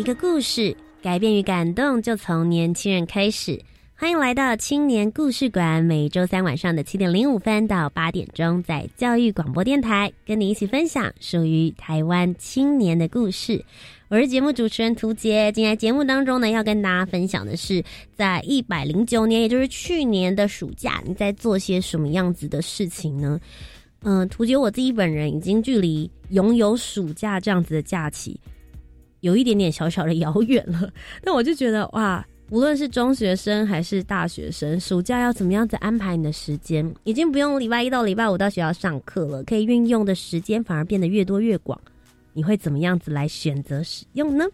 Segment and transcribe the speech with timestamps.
[0.00, 3.62] 一个故事，改变与感动就从年轻人开始。
[3.94, 13.62] 欢迎来到青年故事馆，每周三晚上的七点零五分到八点钟，在教育广播电台跟你一起分享属于台湾青年的故事。
[14.08, 23.38] 我是节目主持人涂杰，今天节目当中呢，要跟大家分享的是，在一百零九年，也就是去年的暑假，你在做些什么样子的事情呢？
[24.02, 28.40] 嗯，涂杰我自己本人已经距离拥有暑假这样子的假期，
[29.20, 30.90] 有一点点小小的遥远了。
[31.22, 32.24] 但我就觉得哇。
[32.52, 41.80] 无论是中学生还是大学生，暑假要怎么样子安排你的时间，已经不用礼拜一到礼拜五到学校上课了，可以运用的时间反而变得越多越广。
[42.32, 44.44] 你会怎么样子来选择使用呢？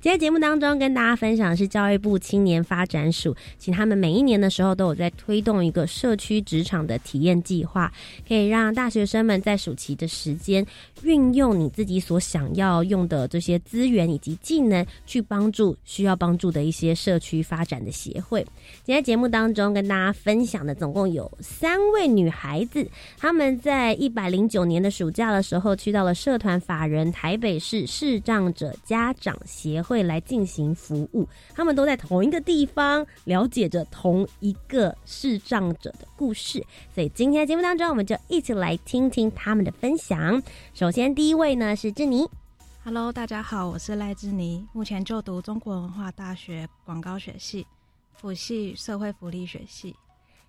[0.00, 7.90] 今天节目当中跟大家分享的是教育部青年发展署，请他们每一年的时候都有在推动一个社区职场的体验计划，
[8.28, 10.64] 可以让大学生们在暑期的时间
[11.02, 18.44] 运用你自己所想要用的这些资源以及技能，去帮助需要帮助的一些社区发展的协会。
[18.84, 22.86] 今天节目当中跟大家分享的总共有三位女孩子，
[23.16, 27.10] 她们在一百零九年的暑假的时候去到了社团法人。
[27.22, 36.60] 台北市视障者家长协会来进行服务，他们都在同一个地方，了解着同一个视障者的故事。
[36.92, 40.42] 所以今天的节目当中，我们就一起来听听他们的分享。
[40.74, 42.28] 首先，第一位呢是志妮。
[42.82, 47.64] Hello，大家好，我是赖志妮，目前就读中国文化大学广告学系，
[48.14, 49.94] 辅系社会福利学系。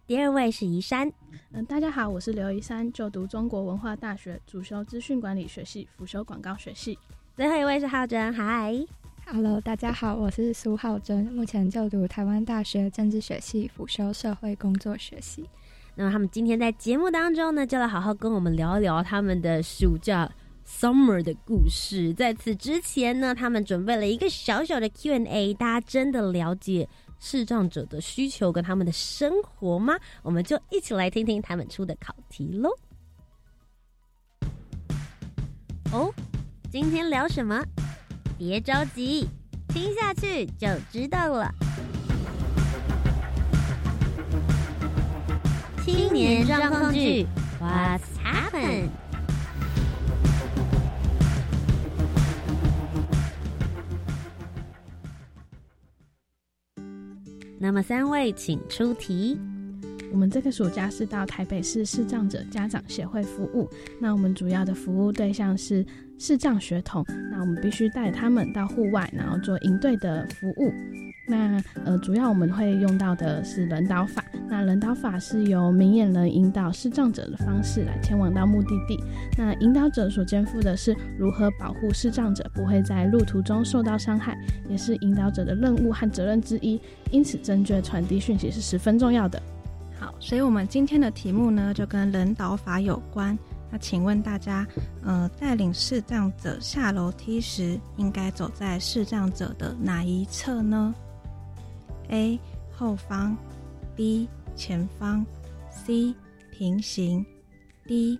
[0.05, 1.09] 第二位是宜山，
[1.53, 6.99] 嗯，大家好，我是刘宜山，就读中国文化大学，主修资讯管理学系，辅修广告学系。
[7.37, 8.77] 最后一位是浩真，嗨
[9.25, 15.49] ，Hello，大家好，我是苏浩真，目前就读台湾大学政治学系，辅修社会工作学系。
[15.95, 20.29] 那么他们今天在节目当中呢，就来好好跟我们聊一聊他们的暑假
[20.67, 22.13] summer 的故事。
[22.13, 26.89] 在此之前呢，他们准备了一个小小的 Q&A，大家真的了解。
[27.25, 29.95] 视障者的需求跟他们的生活吗？
[30.23, 32.69] 我们就一起来听听他们出的考题喽。
[35.93, 36.13] 哦，
[36.69, 37.63] 今天聊什么？
[38.37, 39.25] 别着急，
[39.69, 41.49] 听下去就知道了。
[45.85, 47.25] 青年状况剧
[47.61, 48.89] ，What's happened？
[57.63, 59.39] 那么三位，请出题。
[60.11, 63.69] 我们这个暑假是到台北市视障者家长协会服务。
[64.01, 65.83] 那我们主要的服务对象是
[66.19, 67.05] 视障学童。
[67.31, 70.73] 那我们必须带他们到户外，然后做应对的服务。
[71.25, 74.23] 那呃，主要我们会用到的是人导法。
[74.49, 79.01] 那人导法是由明眼人引导视障者的方式来前往到目的地。
[79.37, 84.37] 那引导者所肩负的是如何保护视障者不会在路途中受到伤害，
[84.69, 86.79] 也是引导者的任务和责任之一。
[87.09, 89.41] 因此，正确传递讯息是十分重要的。
[89.99, 93.37] 好，所以我们今天的题目呢，就跟人导法有关。
[93.71, 94.67] 那请问大家，
[95.03, 100.93] 呃，带领视障者下楼梯时，应该走在视障者的哪一侧呢
[102.09, 102.39] ？A
[102.71, 103.35] 后方
[103.95, 105.25] ，B 前方
[105.71, 106.13] ，C
[106.51, 107.25] 平行
[107.87, 108.19] ，D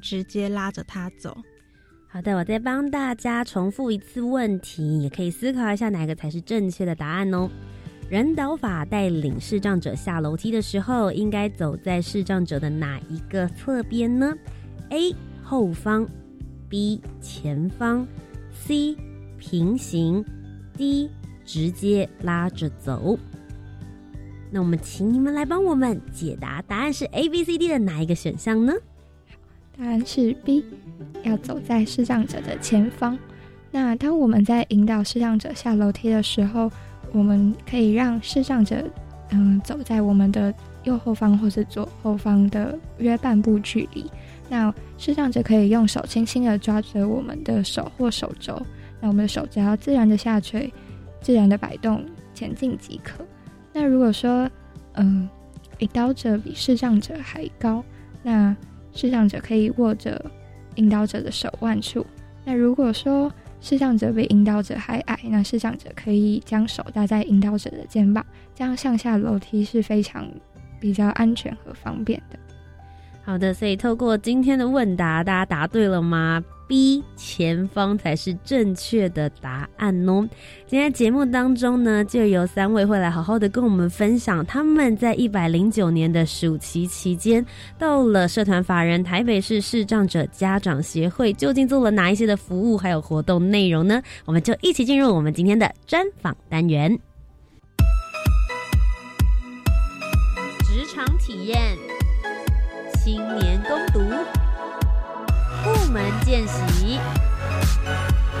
[0.00, 1.36] 直接拉着他走。
[2.08, 7.50] 好的，我再帮大家重复一次问题，也可以思考一下哪个才是正确的答案哦。
[8.08, 14.34] 人导法带领视障者下楼梯的时候，应该走在视障者的哪一个侧边呢
[14.90, 16.08] ？A 后方
[16.68, 18.06] ，B 前方
[18.52, 18.96] ，C
[19.38, 20.24] 平行
[20.76, 21.10] ，D。
[21.46, 23.18] 直接拉着走。
[24.54, 28.72] 那我们请你们来帮我们解答，答案是 A、B、C、D 的哪一个选项呢？
[29.76, 30.64] 答案是 B，
[31.24, 33.18] 要走在视障者的前方。
[33.72, 36.70] 那当我们在引导视障者下楼梯的时候，
[37.10, 38.88] 我们可以让视障者
[39.30, 40.54] 嗯走在我们的
[40.84, 44.08] 右后方或是左后方的约半步距离。
[44.48, 48.64] 那视障者可以用手轻轻的抓着我们的手或手肘，
[49.00, 50.72] 那我们的手只要自然的下垂。
[51.20, 52.04] 自然的摆动
[52.34, 53.24] 前进即可。
[53.74, 54.48] 那如果说，
[54.92, 55.28] 嗯，
[55.80, 57.84] 引导者比视障者还高，
[58.22, 58.56] 那
[58.92, 60.24] 视障者可以握着
[60.76, 62.06] 引导者的手腕处。
[62.44, 63.30] 那如果说
[63.60, 68.24] 视障者比引导者还矮，那视障者可以将手搭在引导者的肩膀，
[68.54, 70.24] 这样上下楼梯是非常
[70.78, 72.38] 比较安全和方便的。
[73.24, 80.28] 好的，所以透过今天的问答，大家答对了吗？B 前方才是正确的答案哦。
[80.66, 87.44] 今天节目当中呢，就有三位会来好好的跟我们分享他们在一百零九年的暑期期间，
[87.78, 94.02] 到了社团法人台北市视障者家长协会，究竟做了哪一些的服务还有活动内容呢？
[94.24, 96.98] 我们就一起进入我们今天的专访单元，
[100.64, 101.58] 职场体验。
[103.04, 103.78] 青年工，
[105.94, 106.98] 门见习，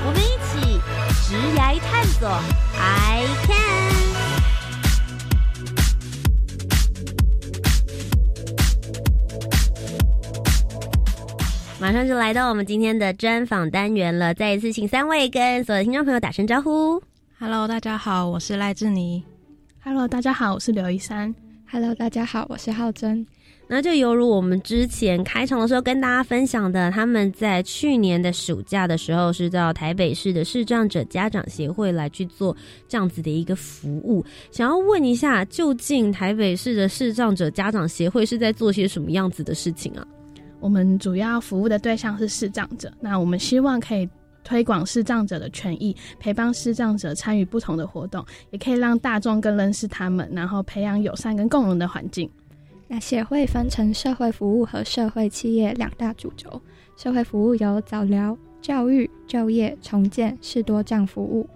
[0.04, 0.80] 我们一起
[1.22, 2.28] 直涯探索。
[2.76, 3.94] I can。
[11.80, 17.00] 马上就来到我们今天的专访单元了，再一次请三位跟所有的听众朋友打声招呼。
[17.38, 19.22] Hello，大家好，我是赖志妮。
[19.84, 21.32] Hello，大家好，我是刘一山。
[21.70, 23.24] Hello，大家好，我是浩真。
[23.66, 32.54] 那就犹如我们之前开场的时候跟大家分享的，他们在去年的暑假的时候是到台北市的视障者家长协会来去做
[32.86, 34.24] 这样子的一个服务。
[34.50, 40.06] 想要问一下，究竟台北市的视障者家长协会是在做些什么样子的事情啊？
[40.60, 44.08] 我们主要服务的对象是视障者，那我们希望可以
[44.44, 52.30] 推广视障者的权益，陪伴视障者参与不同的活动，也可以让大众更认识他们，然后培养友善跟共荣的环境。
[52.86, 56.60] 那协会分成社会服务和社会企业两大主轴。
[56.96, 61.48] 社会服务有早疗、教育、就业、重建、视多障服务。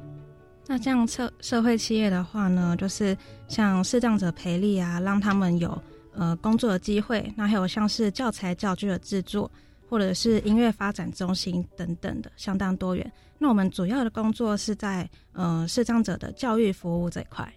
[0.67, 3.17] 那这样社社会企业的话呢，就是
[3.47, 5.81] 像视障者培力啊，让他们有
[6.13, 7.33] 呃工作的机会。
[7.37, 9.51] 那还有像是教材教具的制作，
[9.89, 13.13] 或者是音乐发展中心等等的，相当多元。
[13.39, 17.51] 那我们主要的工作是在呃视障者的教育服务这一块。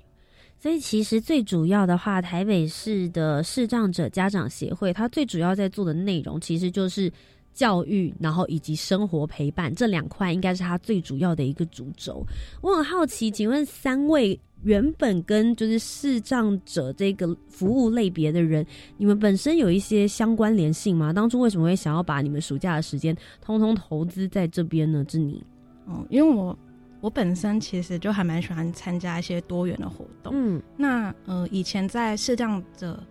[0.62, 7.12] 所以其实最主要的话，台北市的视障者家长协会，它最主要在做的内容，其实就是
[7.52, 12.24] 教育，然后以及生活陪伴这两块，应该是它最主要的一个主轴。
[12.62, 18.64] 我很好奇，请问三位原本跟就是视障者这个服务类别的人，
[18.98, 21.12] 你们本身有一些相关联性吗？
[21.12, 25.04] 当初为什么会想要把你们暑假的时间通通投资在这边呢？
[25.06, 25.44] 志妮，
[25.88, 26.56] 哦，因为我。
[27.02, 30.32] 我本身其实就还蛮喜欢参加一些多元的活动。
[30.36, 33.02] 嗯，那呃，以前在视障者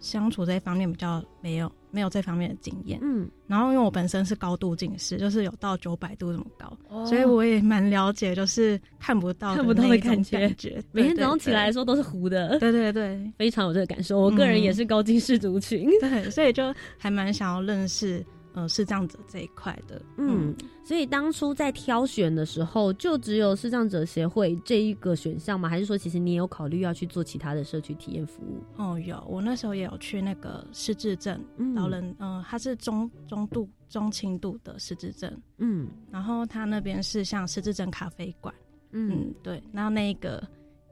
[0.00, 2.98] 相处这一方面比较没有没有这方面的经验。
[3.02, 10.82] 嗯，然后因为我本身是高度近视，就是有到九百度这么高，所以我也蛮了解，就是看不到看不到的感觉。
[10.92, 12.58] 每天早上起来的时候都是糊的。
[12.58, 14.18] 对对对，非常有这个感受。
[14.18, 18.24] 我个人也是高近视族群，对，所以就还蛮想要认识。
[18.56, 25.68] 呃，视障者这一块的，嗯，所以当初在挑选的时候，就只有视障者协会这一个选项吗？
[25.68, 28.62] 还是说，其实你也有考虑要去做其他的社区体验服务？
[28.78, 31.38] 哦，有，我那时候也有去那个失智症
[31.74, 38.54] 老人，嗯，他是中中度、中轻度的失智症，嗯，然后他那边是像失智症咖啡馆，
[38.92, 40.42] 嗯，对，然后那一个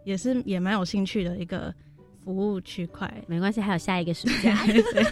[0.05, 1.75] 也是也蛮有兴趣的一个。
[2.25, 4.57] 服务区块没关系，还有下一个暑假。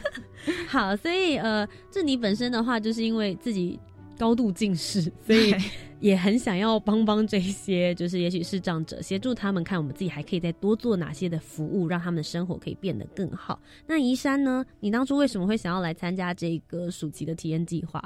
[0.67, 3.79] 好，所以呃，这你本身的话，就是因为自己
[4.19, 5.55] 高度近视，所以
[6.01, 13.61] 也很想要帮帮这些，就是也许是障者，协助他们看我们自己还可以再多做哪些的服务，让他们的生活可以变得更好。
[13.87, 14.65] 那宜山呢？
[14.81, 18.03] 你当初为什么会想要来参加这个暑期的体验计划？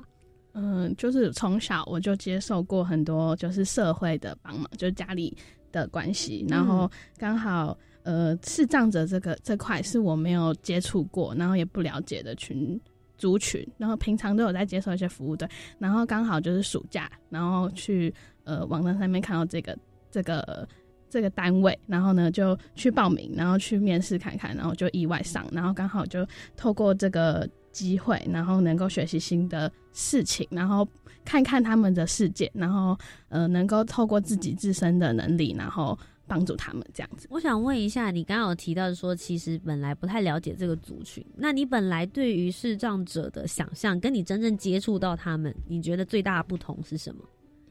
[0.55, 5.37] 嗯，就是从小我就接受过很多就是社会的帮忙，就是家里
[5.71, 7.79] 的关系，然后刚好。
[8.07, 12.81] 呃，视障者这个这块是我没有接触过，然后也不了解的群
[13.19, 15.49] 族群，然后平常都有在接受一些服务对，
[15.81, 19.77] 然后刚好就是暑假，然后去呃网站上面看到这个
[20.09, 20.69] 这个
[21.11, 26.25] 这个单位，然后呢就去报名，然后去面试看看，然后就意外上，然后刚好就
[26.57, 30.87] 透过这个机会，然后能够学习新的事情，然后
[31.25, 32.97] 看看他们的世界，然后
[33.31, 35.99] 呃能够透过自己自身的能力，然后。
[36.27, 37.27] 帮助他们这样子。
[37.31, 41.25] 我想问一下，你刚刚有提到说，其实本来不太了解这个族群。
[41.37, 47.23] 那你本来对于视障者的想象，跟你真正接触到他们，你觉得最大的不同是什么？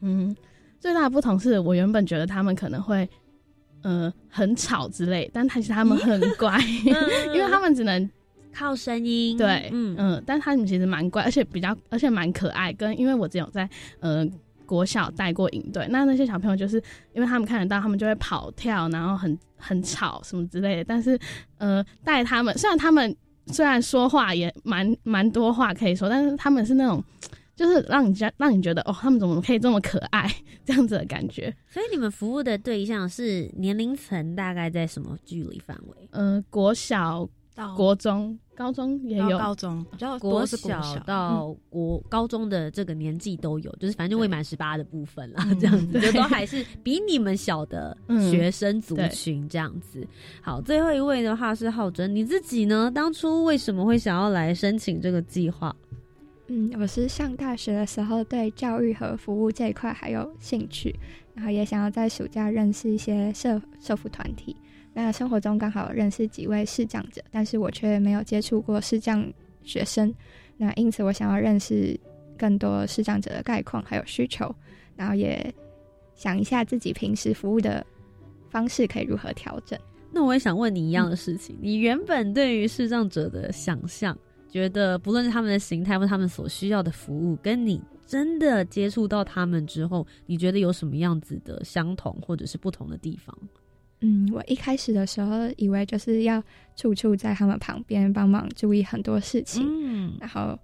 [0.02, 0.36] 嗯，
[0.80, 3.08] 最大的不同是我原本觉得他们可能会，
[3.82, 6.58] 呃，很吵之类，但其实他们很乖，
[7.34, 8.10] 因为他们只能
[8.54, 9.38] 靠声音。
[9.38, 12.72] 对，嗯嗯，但他们其实蛮乖，而且比较，而且蛮可爱。
[12.74, 13.70] 跟因为我只有在，
[14.00, 14.26] 呃。
[14.66, 16.82] 国小带过营队，那那些小朋友就是
[17.14, 20.84] 因为他们看得到，他们就会跑跳，然后很很吵什么之类的。
[20.84, 21.18] 但是，
[21.58, 23.16] 呃，带他们虽然他们
[23.48, 27.04] 虽然说话也蛮 蛮多话可以说，但是他们是那种。
[27.58, 30.30] 就是让你觉让你觉得哦，他们怎么可以这么可爱，
[30.66, 31.56] 这样子的感觉。
[31.70, 36.10] 所以你们服务的对象是年龄层大概在什么距离范围？
[36.12, 47.96] 呃，国小到国中、高中也有，高中比较国小到国高中的这个年纪都有，就是反正就未满十八的部分啦，这样子就都还是比你们小的
[48.32, 50.08] 学生族群这样子。
[50.42, 52.90] 好，最后一位的话是浩真，你自己呢？
[52.90, 55.76] 当初为什么会想要来申请这个计划？
[56.48, 60.96] 嗯，我是上大学的时候对教育和服务这一块还有兴趣，
[61.34, 64.56] 然后也想要在暑假认识一些社社服团体。
[64.98, 69.30] 那生活中刚好认识几位视障者，但是我却没有接触过视障
[69.62, 70.12] 学生。
[70.56, 72.00] 那因此我想要认识
[72.38, 74.56] 更多视障者的概况还有需求，
[74.96, 75.54] 然后也
[76.16, 77.86] 想一下自己平时服务的
[78.50, 79.78] 方式可以如何调整。
[80.14, 84.18] 那我也想问你一样的事情，你原本对于视障者的想象？
[84.50, 93.38] 觉得不论是他们的形态或他们所需要的服务，跟你真的接触到他们之后，你觉得有什么样子的相同或者是不同的地方？
[94.02, 96.44] 嗯，我一开始的时候以为就是要
[96.75, 100.58] 处处在他们旁边帮忙注意很多事情，嗯，然后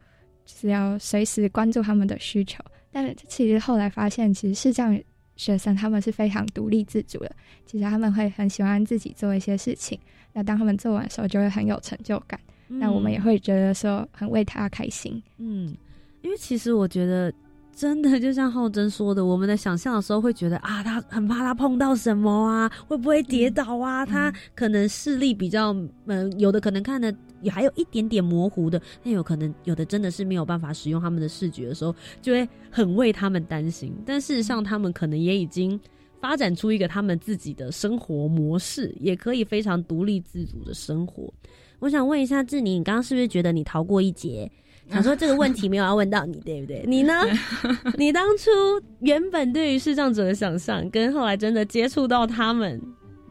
[0.46, 2.64] 是要随时关注他们的需求。
[2.92, 5.00] 但其实后来发现，其实是这样，
[5.38, 7.36] 学生他们是非常独立自主的，
[7.66, 9.98] 其实他们会很喜欢自己做一些事情。
[10.34, 12.40] 那当他们做完的时候，就会很有成就感。
[12.68, 15.76] 那我们也会觉得说很为他开心，嗯，
[16.22, 17.34] 因为其实我觉得
[17.82, 24.06] 真的就像浩真说的，我们的想象的时候会觉得啊，他很怕他碰到什么啊，会不会跌倒啊？
[24.06, 27.12] 他可能视力比较嗯，有的可能看的
[27.42, 33.92] 也还有一点点模糊的，那有可能有的真的是没有办法使用他们的视觉的时候，就会很为他们担心。
[34.06, 35.80] 但事实上，他们可能也已经
[36.20, 41.34] 发展出一个他们自己的生活模式，也可以非常独立自主的生活。
[41.80, 44.52] 我想问一下志宁，你刚刚是不是觉得你逃过一劫？
[44.94, 46.84] 想说这个问题没有要问到你，对不对？
[46.88, 47.14] 你呢？
[47.98, 48.52] 你当初
[49.00, 52.82] 原本对于视障者的想象，跟后来真的接触到他们，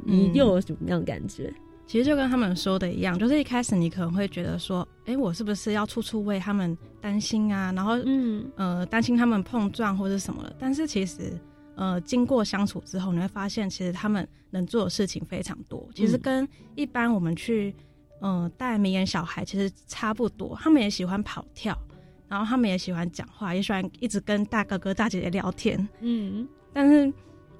[0.04, 1.52] 你又有什么样的感觉？
[1.86, 7.72] 其实就跟他们说的一样，就是一开始你可能会觉得说，哎，我是不是要处处为他们担心啊？
[7.74, 10.54] 然后，嗯呃，担心他们碰撞或者什么的。
[10.56, 11.32] 但是其实，
[11.74, 15.88] 呃，经过相处之后，你会发现，其实他们能做的事情非常多。
[15.92, 17.74] 其实跟一般我们去。
[18.20, 21.76] 嗯，带明眼小孩其实差不多，他们也喜欢跑跳，
[22.28, 25.88] 然后他们也喜欢讲话，也喜欢一直跟大哥哥大姐姐聊天。
[26.00, 27.12] 嗯，但是，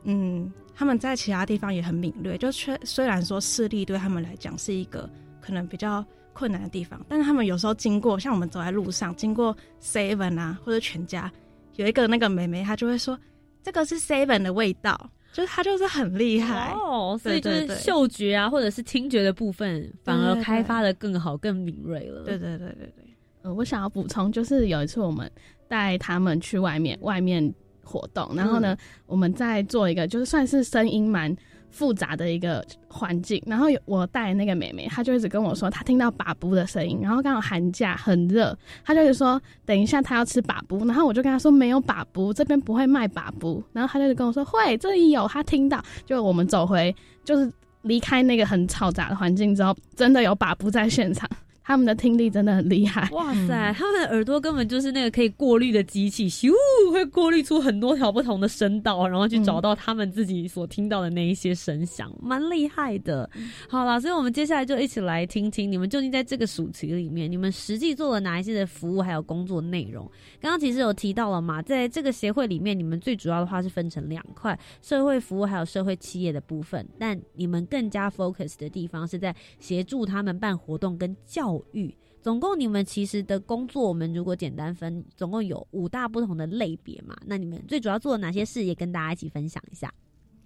[0.04, 5.08] 嗯，他们在其他地方也很敏锐，就虽虽然说视力对他们来讲是一个
[5.40, 11.32] 可能比较困难的地方，但是他们有时候经过，像我们走在路上，经过 Seven 啊或者全家，
[11.76, 13.18] 有一个那个妹妹，她就会说
[13.62, 15.10] 这个是 Seven 的味道。
[15.40, 22.22] 就是他就是很厉害哦，所以就是嗅觉啊，或者是听觉的部分，反而开发的更好、更敏锐了。
[22.22, 23.04] 对对对对对。
[23.40, 25.30] 呃，我想要补充，就是有一次我们
[25.66, 31.34] 带他们去外面外面活动，然后呢，我们在做一个就是算是声音蛮。
[31.70, 47.50] 复杂的一个环境，然后我带那个妹妹，她就一直跟我说，她听到把布的声音，然后刚好寒假很热，她就是说等一下她要吃把布，然后我就跟她说没有把布，这边不会卖把布，然后她就跟我说会，这里有，她听到，就我们走回，就是
[47.82, 51.28] 离开那个很嘈杂的环境之后，真的有把布在现场。
[51.70, 53.72] 他们的听力真的很厉害，哇塞！
[53.78, 56.50] 他们的耳朵根本就是那个可以过滤的机器，咻，
[56.90, 63.30] 会过滤出很多条不同的声道，然后去找到他们自己所听到的那一些声响，蛮厉害的。
[63.68, 70.10] 好了，所以我们接下来就一起来听听你们究竟在这个暑期里面，你们实际做了哪一些的服务，还有工作内容。
[70.40, 76.84] 刚刚其实有提到了嘛，在这个协会里面，你们最主要的话是分成两块：社会服务还有社会企业的部分。
[76.98, 81.59] 但你们更加 focus 的地方是在协助他们办活动跟教。
[81.72, 87.16] 育总共你们其实的工作，我们如果简单分，总共有五大不同的类别嘛。
[87.24, 89.92] 那你们最主要做了哪些事，也跟大家一起分享一下。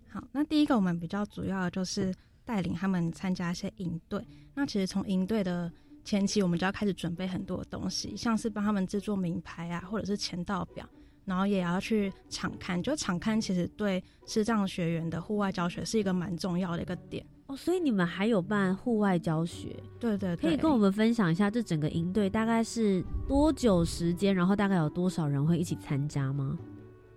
[0.08, 4.24] 好，那第一个我们比较主要的就是带领他们参加一些营队。
[4.54, 5.68] 那其实从营队的
[6.04, 10.88] 前期，我们就要开始准备很多东西，像是帮他们制作名牌啊，或者是签到表，
[11.24, 12.80] 然后也要去场刊。
[12.80, 17.26] 就场刊其实对视障学员的户外教学是一个蛮重要的一个点。
[17.54, 19.76] 哦，所以你们还有办户外教学？
[20.00, 26.58] 对对，可以跟我们分享一下这整个营队大概是多久时间，然后大概有多少人会一起参加吗？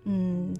[0.03, 0.53] 嗯，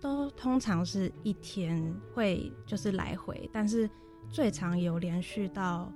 [0.00, 3.90] 都通常是一天会就是来回，但是
[4.30, 5.92] 最长有连续到。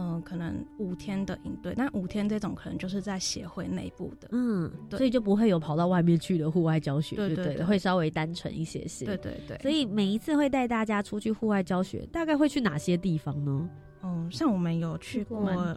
[0.00, 9.58] 嗯，可能五天的营队，但五天这种可能就是在协会内部的，嗯，所以就不会有跑到外面去的户外教学，对对，会稍微单纯一些些，对对对。
[9.58, 13.68] 所以每一次会带大家出去户外教学，大概会去哪些地方呢？
[14.04, 15.76] 嗯，像我们有去过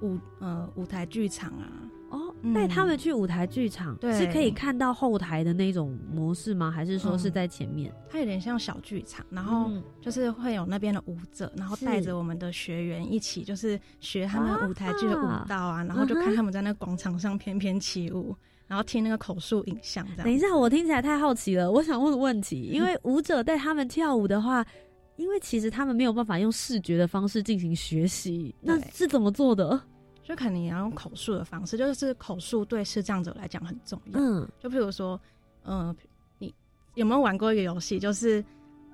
[0.00, 1.70] 舞呃舞台剧场啊，
[2.54, 6.70] 带他们去舞台剧场，对是可以看到后台的那种模式吗？
[6.70, 7.92] 还是说是在前面？
[8.08, 18.34] 它有点像小剧场，然后嗯就是会有那边的舞者，然后是带着我们的学员一起，就是学他们舞台剧的舞蹈啊，然后就看他们在那广场上翩翩起舞，
[18.66, 20.24] 然后听那个口述影像这样。
[20.24, 24.66] 等一下，我听起来太好奇了，我想问个问题，因为舞者带他们跳舞的话。
[25.16, 29.78] 因为其实他们没有办法用视觉的方式进行学习，那对是怎么做的？
[30.30, 34.20] 就可能你要用口述的方式，就是口述对视障者来讲很重要。
[34.20, 35.20] 嗯，就比如说，
[35.64, 35.92] 呃，
[36.38, 36.54] 你
[36.94, 37.98] 有没有玩过一个游戏？
[37.98, 38.44] 就是，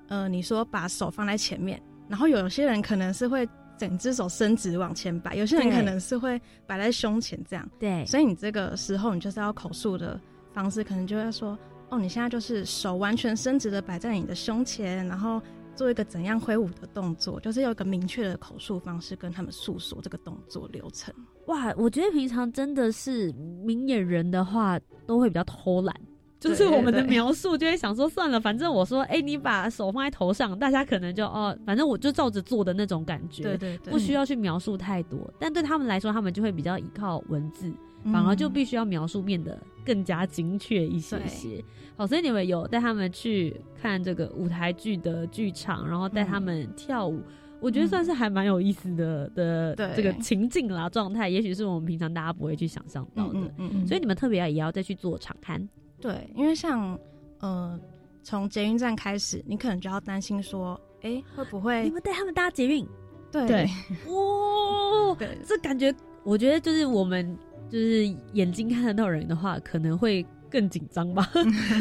[0.07, 1.79] 呃，你说把手放在前面，
[2.09, 7.69] 然后有些人可能是会整只手伸直往前摆，有些人可能是会摆在胸前这样。
[7.77, 10.19] 对，所以你这个时候，你就是要口述的
[10.51, 11.55] 方式，可能就会说，
[11.89, 15.39] 哦，你现在就是手完全伸直的摆在你的胸前，然后
[15.77, 21.13] 做一个怎样挥舞的动作，就是有一个明确的口述方式跟他们诉说这个动作流程。
[21.45, 23.31] 哇，我觉得平常真的是
[23.63, 25.95] 明眼人的话，都会比较偷懒。
[26.39, 35.19] 就是我们的描述就会想说，算了，反正我说，哎、你把手放在头上，大家可能就哦，反正我就照着做的那种感觉，对对对，不需要去描述太多。
[35.39, 41.63] 但对他们来说，他们就会比较依靠文字，嗯反而就必须要描述变得更加精确一些些。
[41.95, 47.21] 好，所以你们有带他们去看这个舞台剧的剧场，然后带他们跳舞。
[47.59, 53.39] 我觉得算是还蛮有意思的的对这个情境啦状态，也许是我们平常大家不会去想象到的。
[53.39, 55.67] 嗯嗯嗯，所以你们特别也要再去做场刊，
[55.99, 56.95] 对，因为像
[57.39, 57.79] 呃，
[58.21, 62.87] 从捷运站开始，你可能就要担心说，哎，会不会你会们带他们搭捷运，
[63.31, 63.65] 对对
[64.05, 65.91] 哇，对这感觉，
[66.23, 67.35] 我觉得就是我们
[67.69, 71.29] 就是眼睛看得到人的话，可能会更紧张吧。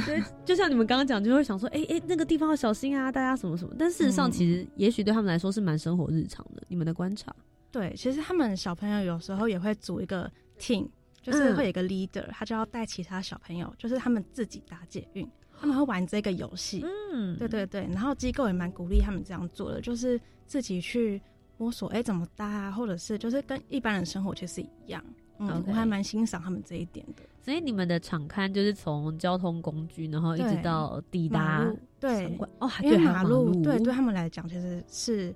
[0.05, 3.75] 对，就像你们刚刚讲，就会想说，哎、哎、那个地方要小心啊，大家什么什么。
[3.79, 6.63] 但事实上，嗯其实也许对他们来说是蛮生活日常的。
[6.69, 7.35] 你们的观察，
[7.71, 10.89] 对，其实他们小朋友有时候也会组一个 team，
[11.23, 15.29] 就是嗯会有一个 leader，、他就要带其他小朋友，就是他们自己搭捷运，
[15.61, 16.85] 他们会玩这个游戏。
[17.13, 21.23] 嗯，对对对，然后机构也蛮鼓励他们这样做的，就是自己去
[21.57, 25.03] 摸索，哎，怎么搭啊，或者是就是跟一般人生活其实一样。
[25.39, 27.23] 嗯我还蛮欣赏他们这一点的。
[27.43, 31.65] 所以你们的场刊就是从交通工具，然后一直到抵达
[32.01, 35.35] 对场馆哦，因为对，马马路对对他们来讲，其实是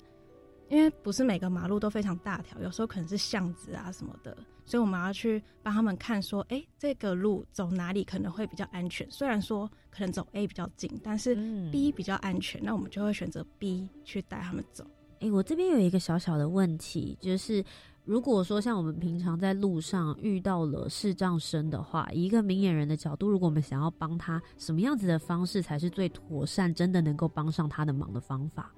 [0.68, 9.08] 因为不是每个马路都非常大条，有时候可能是巷子啊什么的，所以我们要去帮他们看说，哎，这个路走哪里可能会比较安全。
[9.10, 14.84] 虽然说可能走 A 比较近，但是嗯 B 比较安全，那我们就会选择 B 去带他们走。
[15.20, 17.62] 哎、我这边有一个小小的问题，就是
[18.04, 28.72] 如果说像我们平常在路上遇到了视障生的话，以一个明眼人的角度，如果我们想要帮他，什么样子的方式才是最妥善，真的能够帮上他的忙的方法？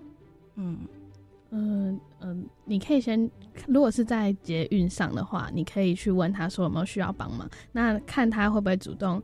[0.57, 0.79] 嗯，
[1.51, 3.31] 嗯嗯，你可以先，
[3.67, 9.23] 如果是在捷运上的话，你可以去问他说有没有需要帮忙，那看他会不会主动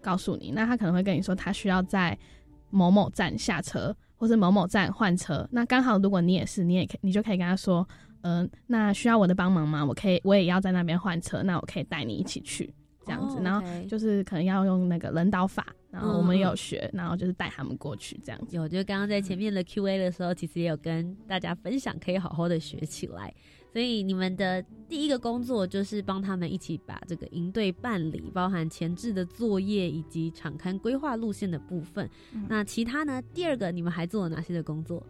[0.00, 0.52] 告诉你。
[0.52, 2.16] 那他可能会跟你说他需要在
[2.70, 5.48] 某某站下车，或是某某站换车。
[5.50, 7.86] 那刚好如果你也是，你也可你就可以跟他说，
[8.22, 9.84] 嗯、那需要我的帮忙吗？
[9.84, 12.72] 我可以，我也要在那边换车，那我可以带你一起去。
[13.06, 18.54] 这样子，哦然后就是可能要用那个人导法，然后我们有学，然后就是带他们过去这样子。
[18.54, 23.34] 有，就刚刚在前面的 Q&A 的时候，其实也有跟大家分享，可以好好的学起来。
[23.72, 32.06] 所以你们的第一个工作就是帮他们一起把这个营队办理，包含前置的作业以及场刊规划路线的部分。
[32.34, 33.22] 嗯那其他呢？
[33.32, 35.02] 第二个你们还做了哪些的工作？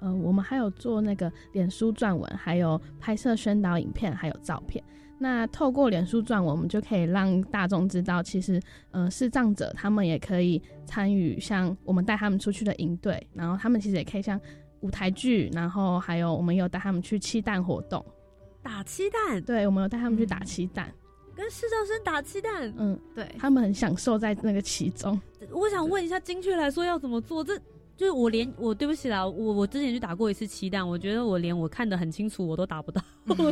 [0.00, 4.82] 呃，我们还有做那个脸书撰文，还有拍摄宣导影片，还有照片。
[5.18, 14.38] 那透过脸书撰文，我们就可以让大众知道，其实，呃，视障者他们也可以参与像我们带他们出去的营队，然后他们其实也可以像
[14.80, 18.04] 舞台剧，然后还有我们有带他们去气蛋活动，
[18.62, 20.92] 打鸡蛋，对，我们有带他们去打嗯气蛋，
[21.34, 22.70] 跟视障生打鸡蛋。
[22.76, 25.18] 嗯，对，他们很享受在那个其中。
[25.50, 27.42] 我想问一下，精确来说要怎么做？
[27.42, 27.58] 这
[27.96, 33.02] 就是我连我对不起啦，我我之前去打过一次鸡蛋，我觉得我连我看得很清楚我都打不到。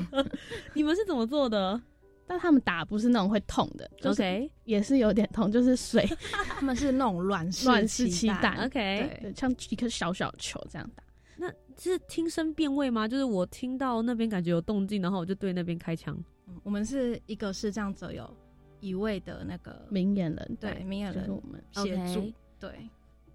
[0.75, 1.81] 你们是怎么做的
[2.27, 6.07] 但他们打不是那种会痛的，就是？OK 也是有点痛，就是水
[6.49, 11.03] 他们是那种软式软式鸡蛋蛋 OK，对，像一颗小小球这样打。
[11.37, 13.09] 那是听声辨位吗？
[13.09, 16.15] 就是我听到那边感觉有动静，然后我就对那边开枪。
[16.47, 18.31] 嗯我们是一个视障者有
[18.81, 22.31] 一位的那个明眼人对明眼人我们协助
[22.61, 22.71] 对，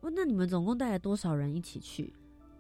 [0.02, 2.14] 哦，那你们总共带了多少人一起去？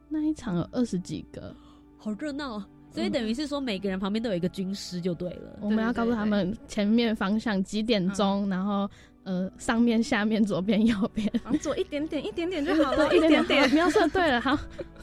[0.07, 1.55] 那一场有二十几个，
[1.97, 2.67] 好热闹啊！
[2.91, 5.59] 所以等于是说每个人旁边都有一个军师就对了。
[5.61, 8.89] 我们要告诉他们前面方向几点钟，然后。
[9.29, 13.69] 呃，上面、下面、左边、右边，往左一点点，一点点就好了，一点点。
[13.69, 14.57] 瞄射对了，好，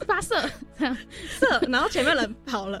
[0.05, 0.35] 发射，
[0.77, 0.97] 这样
[1.29, 2.77] 射，然后前面人跑了，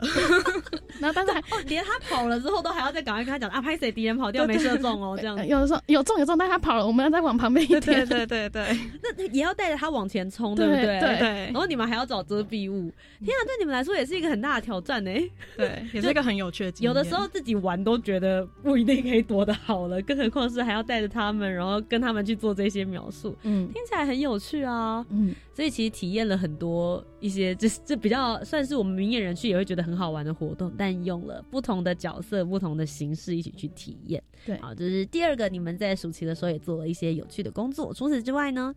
[0.99, 5.47] 然后但是哦，连他跑了之后，都还要再赶快跟他讲啊，拍谁敌人跑掉没射中哦，这样。
[5.47, 8.77] 有的时候有中有中，但他跑了，我们要再往旁边一点，对对对对。
[9.01, 10.99] 那也要带着他往前冲，对不对？
[10.99, 11.09] 对。
[11.45, 12.91] 然后你们还要找遮蔽物，
[13.23, 15.09] 天啊，对你们来说也是一个很大的挑战呢。
[15.55, 16.73] 对，也是一个很有趣的。
[16.81, 22.17] 有的时候自己玩都觉得不一定可以躲得好了，更何况是还要带着他们，然后跟他们。
[22.27, 37.93] 去做这些描述，嗯，听起来很有趣啊，嗯，所以其实体验了很多一些，就是这比较算是我们明眼人去也会觉得很好玩的活动，但用了不同的角色、不同的形式一起去体验，对，好，这是第二个，你们在暑期的时候也做了一些有趣的工作。
[37.93, 38.75] 除此之外呢，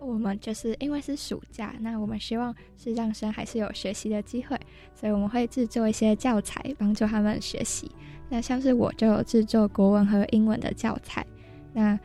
[0.00, 4.58] 我们就是因为是暑假，那我们希望视障生还是有学习的机会，
[4.94, 7.90] 所以我们会制作一些教材帮助他们学习。
[8.28, 11.24] 那像是我就有制作国文和英文的教材。
[11.72, 11.98] 那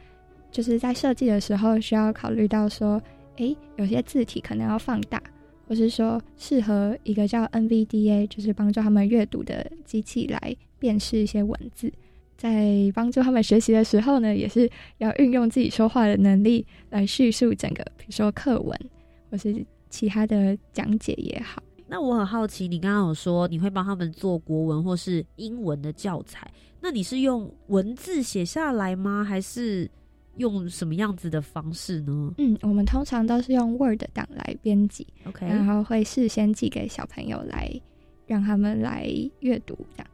[0.52, 3.02] 就是在设计的时候，需要考虑到说，
[3.38, 5.22] 诶，有些字体可能要放大，
[5.68, 11.92] 或是说适合一个叫 NVDA，就是帮助他们阅读的机器来辨识一些文字。
[12.46, 18.80] 在帮助他们学习的时候呢，也是要运用自己说话的能力来叙述整个，比如说课文
[19.32, 21.64] 或是其他的讲解也好。
[21.88, 26.48] 那我很好奇，你刚刚有说你会帮他们做国文或是英文的教材。
[26.80, 29.24] 那你是用文字写下来吗？
[29.24, 29.90] 还是
[30.38, 32.32] 用什么样子的方式呢？
[32.38, 37.72] 嗯，我们通常都是用 Word 档来编辑，OK，然后会事先寄给小朋友来
[38.28, 39.76] 让他们来阅读。
[39.96, 40.08] 这样，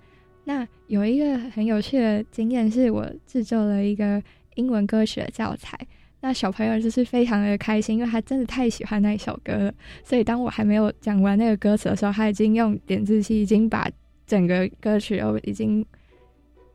[0.44, 4.22] 那有一个很有趣的经验，是我制作了一个
[4.56, 5.78] 英文歌曲的教材。
[6.22, 9.74] 那小朋友就是非常的开心，因为他真的太喜欢那一首歌了。
[10.04, 13.90] 所以当我还没有讲完那个歌词的时候，他已经用点字器已经把
[14.26, 15.86] 整个歌曲都已经。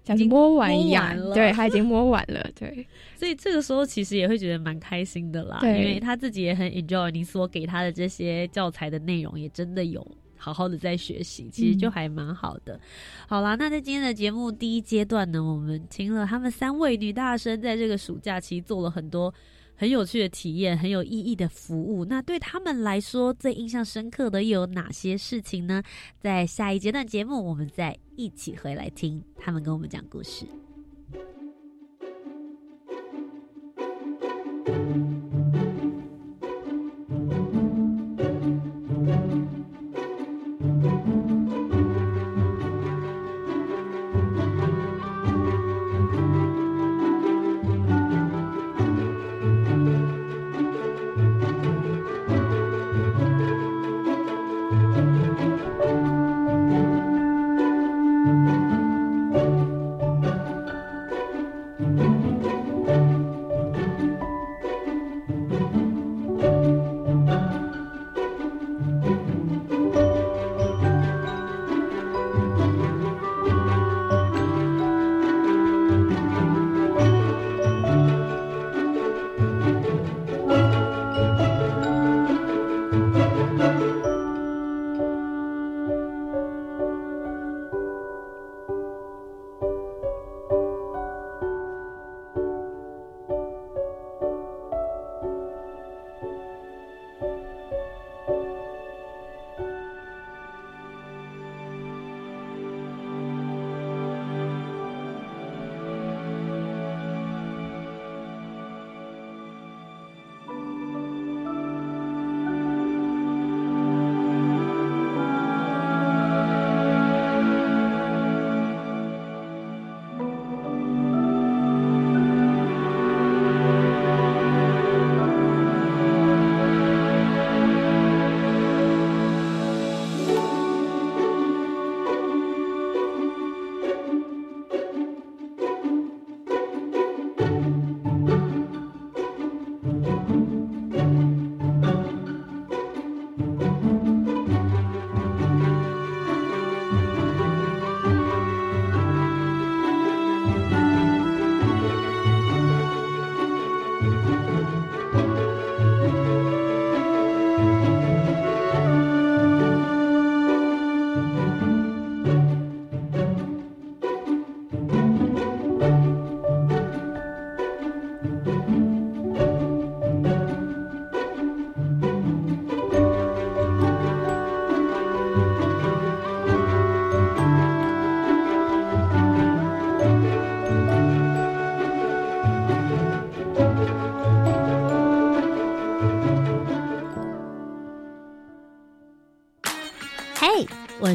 [0.05, 12.81] 像是摸完一样，对他已经摸完了，对，所以这个时候其实也会觉得蛮开心的啦，因为他自己也很 enjoy 你所给他的这些教材的内容，也真的有好好的在学习，其实就还蛮好的。
[13.29, 19.33] 好啦，那在今天的节目第一阶段呢，我们听了他们三位女大生在这个暑假期做了很多。
[19.79, 22.07] 很有趣的体验，很有意义的服务。
[22.07, 25.83] 那对他们来说，最印象深刻的又有哪些事情呢？
[26.19, 30.47] 在下一阶段节目，我们再一起回来听他们跟我们讲故事。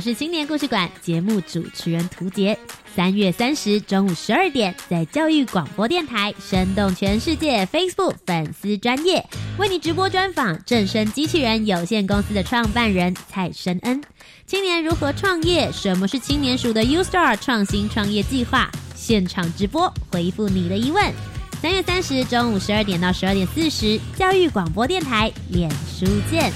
[0.01, 2.57] 是青年故事馆节目主持人涂杰。
[2.95, 9.23] 三月三十中午十二点，在教育广播电台《生动全世界》Facebook 粉丝专业
[9.57, 14.03] 为你直播专访正声机器人有限公司的创办人蔡申恩。
[14.45, 15.71] 青年如何创业？
[15.71, 18.69] 什么是青年署的 U Star 创新创业计划？
[18.95, 21.13] 现场直播回复你的疑问。
[21.61, 26.51] 三月三十中午十二点到十二点四十，教育广播电台脸书见。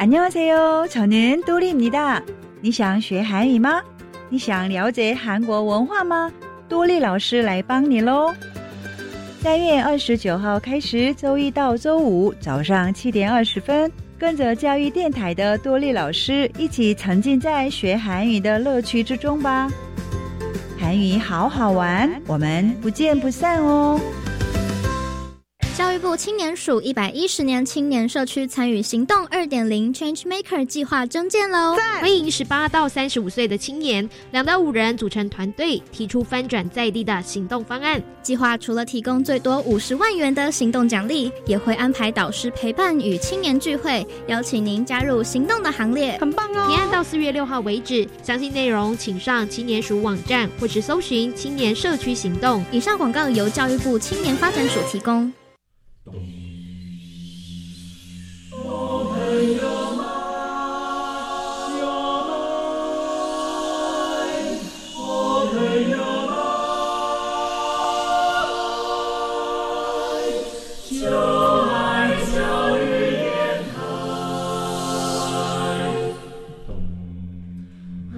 [0.00, 0.86] 안녕하세요.
[0.90, 2.22] 저는 또리입니다.
[2.60, 3.82] 你想学韩语吗？
[4.28, 6.30] 你想了解韩国文化吗？
[6.68, 8.34] 多利老师来帮你喽！
[9.40, 19.68] 三月二十九号开始，周一到周五早上七点二十分，跟着教育电台的多利老师一起沉浸在学韩语的乐趣之中吧。
[20.78, 24.00] 韩语好好玩，我们不见不散哦！
[25.81, 31.75] 教育部青年署一百一十年青年社区参与行动二点零 Change Maker 计划征件喽！
[31.99, 37.99] 欢迎十八到三十五岁的青年，两到五人组成团队，提出翻转在地的行动方案。
[38.21, 46.67] 计划除了提供最多五十万元的行动奖励，也会安排导师陪伴与青年聚会，邀请您加入行动的行列，很棒哦！
[46.69, 52.63] 提案到四月六号为止，详细内容请上青年署网站或是搜寻青年社区行动。
[52.71, 55.33] 以上广告由教育部青年发展署提供。
[56.03, 56.13] 我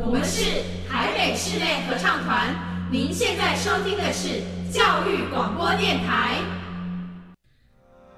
[0.09, 2.55] 们是台北室内合唱团，
[2.89, 4.41] 您现在收听的是
[4.71, 6.39] 教育广播电台。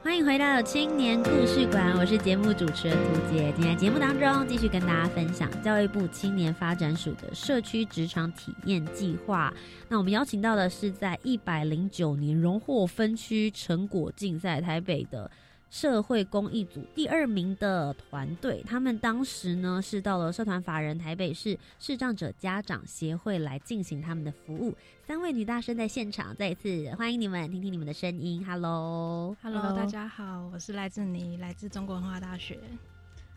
[0.06, 3.52] 欢迎回到青年故事馆，我是节目主持人涂杰。
[3.54, 9.52] 今天节目当中继续跟大家分享教育部青年发展署的社区职场体验计划。
[9.90, 15.30] 那我们邀请到的是在一百零九年荣获分区成果竞赛台北的。
[15.76, 24.74] 社会公益组第二名的团队，他们当时呢是到了社团法人台北市视障者家长协会来进行他们的服务。
[25.06, 28.42] 三位女大生在现场，再一次欢迎你们，听听你们的声音。
[28.46, 32.58] Hello，Hello，大家好，我是赖志妮，来自中国文化大学。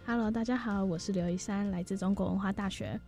[0.06, 3.00] Hello，大家好，我是刘一山，来自中国文化大学。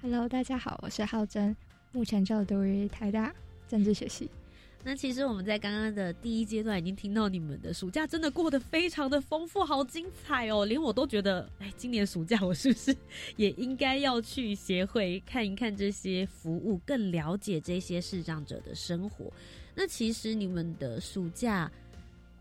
[0.00, 1.56] Hello，大家好，我是浩真，
[1.90, 3.34] 目前就读于台大
[3.66, 4.30] 政治学系。
[4.84, 10.64] 那其实我们在刚刚的第一阶段已经听到你们的暑假真的过得非常的丰富，好精彩哦！
[10.64, 12.96] 连我都觉得，哎，今年暑假我是不是
[13.34, 19.32] 也应该要去协会看一看这些服务，更了解这些视障者的生活？
[19.74, 21.68] 那其实你们的暑假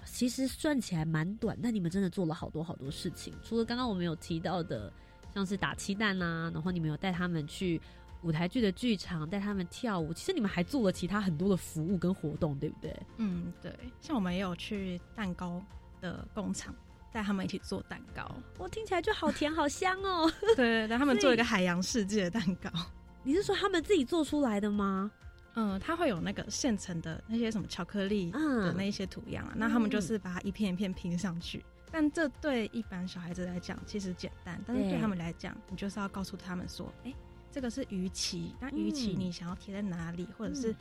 [0.05, 3.33] 其实算起来蛮短，但你们真的做了好多好多事情。
[3.43, 4.93] 除了刚刚我们有提到的，
[5.33, 7.81] 像是打气弹啊，然后你们有带他们去。
[8.25, 12.99] 舞台剧的剧场带他们跳舞，其实你们还做了其他很多的服务跟活动，对不对？
[13.17, 15.63] 嗯，对，像我们也有去蛋糕
[16.01, 16.73] 的工厂
[17.13, 20.27] 带他们一起做蛋糕，我听起来就好甜好香哦。
[20.41, 22.71] 对对对，他们做一个海洋世界的蛋糕。
[23.21, 25.11] 你是说他们自己做出来的吗？
[25.53, 31.63] 嗯，它会有那个现成的那些什么巧克力的那一些图样啊，嗯、那他们就是把它一片一片拼上去。
[31.91, 37.13] 但这对一般小孩子来讲其实简单，但是对他们来讲，你就是要告诉他们说，哎。
[37.55, 40.73] 这个是鱼鳍，那鱼鳍你想要贴在哪里，嗯、或者是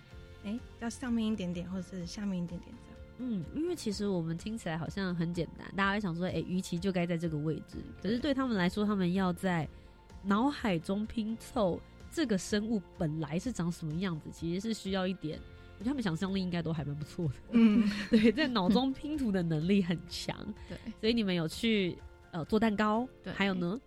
[0.43, 3.01] 哎、欸、要上面一点点，或者是下面一点点这样。
[3.19, 7.77] 嗯，因为其实我们听起来好像很简单，大家会想说，哎、欸，鱼鳍就该在这个位置。
[8.03, 9.69] 可是对他们来说，他们要在
[10.25, 15.39] 脑海中拼凑这个生物本来是长什么样子，其实是需要一点，
[15.79, 17.35] 我觉得他们想象力应该都还蛮不错的。
[17.53, 20.37] 嗯， 对，在脑中拼图的能力很强。
[20.69, 21.97] 对，所以你们有去
[22.33, 23.81] 呃做蛋糕，对，还有呢？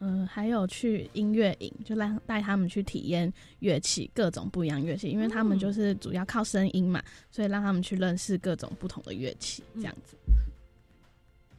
[0.00, 10.16] 嗯，还有去音乐营，就让带他们去体验乐器，各种不一样乐器，因为他们就是主要靠声音嘛，所以让他们去认识各种不同的乐器，这样子。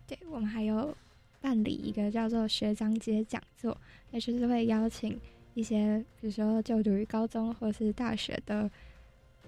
[0.07, 0.95] 对，我们还有
[1.41, 3.77] 办理一个叫做学长姐讲座，
[4.11, 5.19] 也就是会邀请
[5.53, 8.71] 一些，比如说就读于高中或是大学的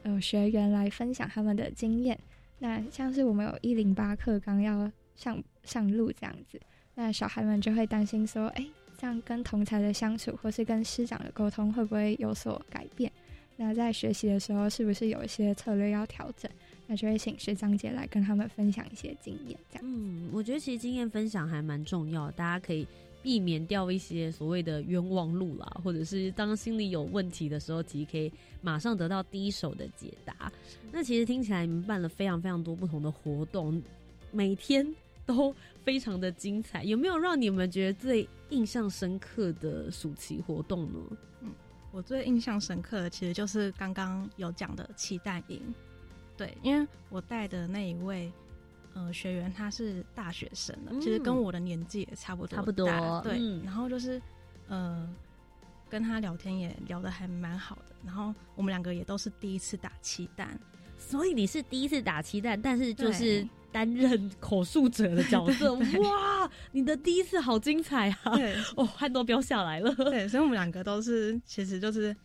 [0.04, 2.20] 呃学员来分享他们的经验。
[2.60, 6.60] 那像是我们有一零八课纲要上上路这样子，
[6.96, 8.68] 那小孩们就会担心说，哎。
[9.02, 13.12] 这样跟同才的相处，或是跟师长的沟通，会不会有所改变？
[13.58, 16.50] 那在学习的时候，是不是有一些策略要调整？
[16.86, 19.84] 那就会请学长姐来跟他们分享一些经验，这样。
[19.84, 22.88] 嗯，我觉得其实经验分享还蛮重要，大家可以
[23.24, 30.52] 避免掉一些所谓的冤枉路啦，或者是当心里有问题的时候，其实可以马上得到第一手的解答。
[30.92, 33.82] 那其实听起来你们办了非常非常多不同的活动，
[34.32, 34.86] 每天
[35.26, 36.84] 都非常的精彩。
[36.84, 41.00] 有没有让你们觉得最印象深刻的暑期活动呢？
[41.42, 41.50] 嗯，
[41.92, 45.62] 我最印象深刻的其实就是刚刚有讲的期待营。
[46.38, 48.32] 对，因为我带的那一位。
[48.94, 52.86] 呃，学员他是大学生了，其实跟我的年纪也差不多，差不多。
[53.24, 54.22] 对，然后就是，
[54.68, 55.08] 呃，
[55.90, 57.96] 跟他聊天也聊得还蛮好的。
[58.06, 60.60] 然后我们两个也都是第一次打气弹，
[60.98, 65.74] 所以你是第一次打气弹，但是就是担任口述者的角色。
[66.02, 68.36] 哇，你的第一次好精彩啊！
[68.36, 69.94] 对， 哦，汗都飙下来了。
[69.96, 72.16] 对，所以我们两个都是，其实就是。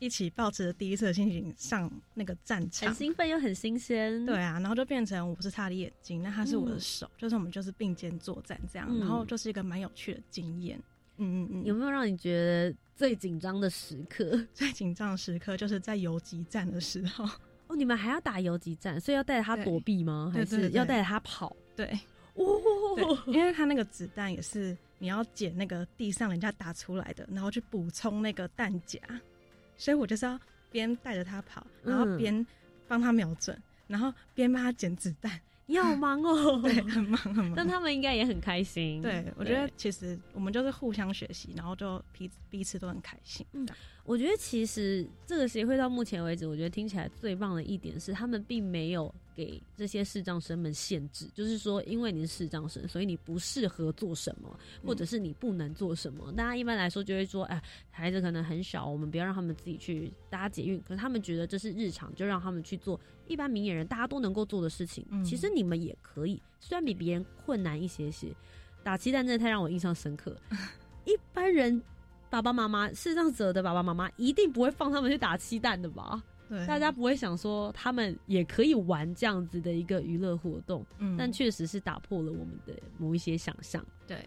[0.00, 4.26] 一起抱持着第一次的心情上那个战场，很兴奋又很新鲜。
[4.26, 10.76] 对啊，然后就变成我是他的眼睛，那他是我的手，就是我们就是并肩作战这样，然后就是一个蛮有趣的经验。
[11.16, 14.44] 嗯嗯嗯，有没有让你觉得最紧张的时刻？
[14.52, 17.26] 最紧张的时刻就是在游击战的时候。
[17.66, 20.30] 哦，你们还要打游击战，所以要带着他躲避吗？
[20.34, 21.54] 还是要带着他跑？
[21.76, 21.86] 对，
[22.34, 28.98] 哦，因为他那个子弹也是你要捡那个地上人家打出来的，然后去补充那个弹夹。
[29.76, 30.38] 所以我就是要
[30.70, 32.46] 边带着他跑，然后边
[32.86, 35.40] 帮他瞄准，然后边帮他捡子弹。
[35.66, 37.54] 你好忙哦， 对，很忙很忙。
[37.56, 39.00] 但他们应该也很开心。
[39.00, 43.44] 对，我觉得其实我们就是互相学习，然后就彼彼此都很开心。
[43.52, 43.66] 嗯，
[44.04, 49.12] 我觉得其实这个协会到目前为止，我觉得听起来最棒的一点是，他们并没有。
[49.36, 56.30] 给这些视障生们限制，就是说，因为你是视障生，所以你不适合做什么，或者是你不能做什么。
[56.34, 60.80] 大家一般来说就会说，哎，孩子可能很小，我们不要让他们自己去搭捷运。
[60.82, 65.04] 可是他们觉得这是日常，就让他们去做一般明眼人大家都能够做的事情。
[65.24, 68.32] 其实你们也可以，虽然比别人困难一些些。
[68.84, 70.36] 打鸡蛋真的太让我印象深刻。
[71.04, 71.82] 一般人
[72.34, 76.20] 爸爸妈妈视障者的爸爸妈妈一定不会放他们去打鸡蛋的吧？
[76.48, 83.84] 对大家不会想说他们也可以玩这样子的一个娱乐活动，嗯，但确实是打破了我们的某一些想象。
[84.06, 84.18] 对，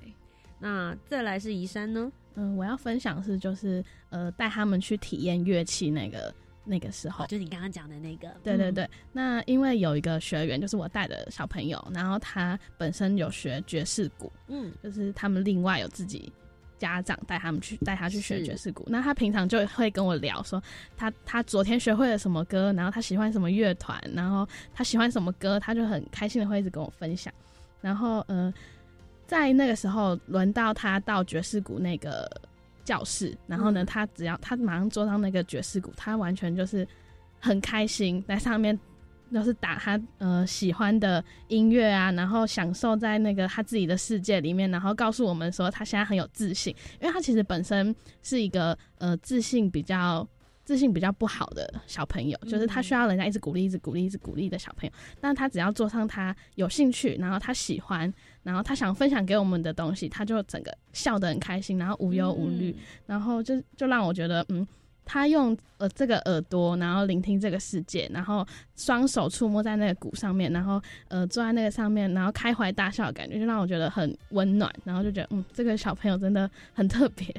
[0.58, 2.12] 那再来是宜山呢？
[2.36, 6.34] 嗯，我要分享是就是呃带他们去体验乐器那个
[6.66, 8.34] 那个时候，就你刚刚讲的那个。
[8.44, 16.32] 对对对，那因为有一个学员就是我带的小朋友，然后他本身有学爵士鼓，嗯，就是他们另外有自己。
[16.78, 20.62] 家长带他们去带他去学爵士鼓，那他平常就会跟我聊说，
[20.96, 27.34] 他他昨天学会了什么歌，然后他喜欢什么乐团，然后他喜欢什么歌，他就很开心的会一直跟我分享。
[27.82, 28.54] 然后嗯，
[29.26, 32.30] 在那个时候轮到他到爵士鼓那个
[32.84, 36.88] 教室，然后呢，他只要他马上坐上那个爵士鼓，他完全就是
[37.40, 38.78] 很开心在上面。
[39.34, 50.28] 就是打他呃喜欢的音乐啊，然后享受在那个他自己的世界里面，然后告诉我们说他现在很有自信，因为他其实本身是一个呃自信比较
[50.64, 54.94] 自信比较不好的小朋友，就是他需要人家一直鼓励、一直鼓励、一直鼓励的小朋友。
[55.20, 58.14] 但他只要做上他有兴趣，然后他喜欢，
[58.44, 64.66] 然后他想分享给我们的东西，他就整个笑得很开心，然后无忧无虑，然后就就让我觉得嗯。
[65.08, 77.34] 他用呃这个耳朵，然后聆听这个世界，然后双手触摸在那个鼓上面，然后呃坐在那个上面，然后开怀大笑的感觉，就让我觉得很温暖，然后就觉得嗯，这个小朋友真的很特别。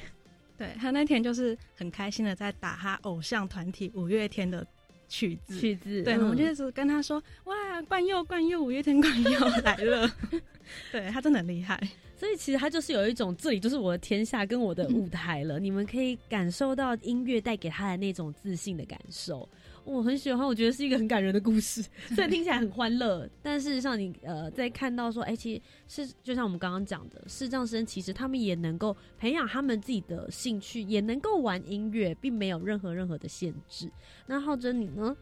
[0.56, 4.66] 对他那天就是很开心的在打他偶像团体五月天的
[5.08, 6.02] 曲子，曲子。
[6.02, 10.10] 对，我就是跟他说哇，冠佑冠佑，五月天冠佑来了。
[10.90, 11.80] 对他真的很厉害。
[12.18, 15.60] 所以其实他就是有一种，这里就是我的天下跟我的舞台了。
[15.60, 19.48] 你们可以感受到音乐带给他的那种自信的感受，
[19.84, 20.44] 我很喜欢。
[20.44, 25.54] 我觉得是一个很感人的故事， 虽然听起来很欢乐，但事实上你呃在看到说，哎，其
[25.86, 33.88] 实是就像我们刚刚讲的，视障生其实他们也能够培养他们自己的兴趣，也能够玩音乐，并没有任何任何的限制。
[34.26, 35.16] 那浩哲你呢？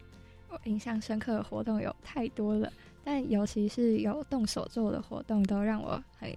[0.49, 2.73] 我印象深刻的活动有太多了，
[3.05, 6.35] 但尤其是有动手做的活动，都让我很。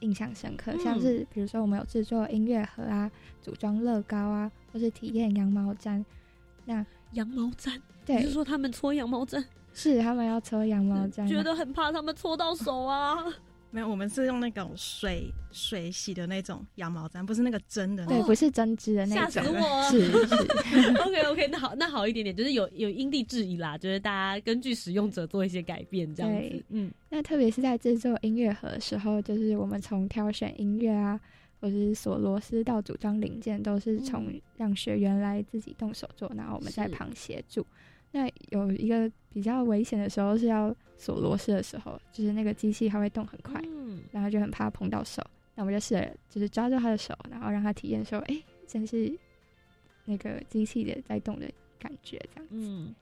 [0.00, 3.10] 印象深刻，像是比如说我们有制作音乐盒啊，
[3.40, 6.04] 组装乐高啊，或是体验羊毛毡。
[6.64, 9.42] 那羊毛毡，对，是说他们搓羊毛毡，
[9.72, 13.16] 是他们要搓羊毛毡，觉得很怕他们搓到手啊。
[13.72, 18.04] 没有，我们是用那种水水洗的那种羊毛毡，不是那个针的。
[18.06, 19.30] 对，不是针织的那种。
[19.30, 19.90] 吓死我！
[19.90, 20.96] 是是。
[20.98, 26.64] OK OK，那好，那好一点点，就是有有因地制宜啦，就是大家根据使用者做一些改变，这样子。
[26.70, 26.90] 嗯。
[27.08, 31.20] 那特别是在制作音乐盒的时候，就是我们从挑选音乐啊，
[31.60, 37.64] 或者是锁螺丝到组装零件，都是从让学员来自己动手做，然后我们在旁协助。
[38.12, 45.22] 那有一个比较危险的时候是要锁螺丝的时候，就是那个机器它会动很快，嗯，然后就很怕碰到手。
[45.54, 49.12] 那我们就试着就是抓住他的手，然后让他体验说，哎，真是
[50.04, 52.94] 那个机器的在动的感觉，这样子。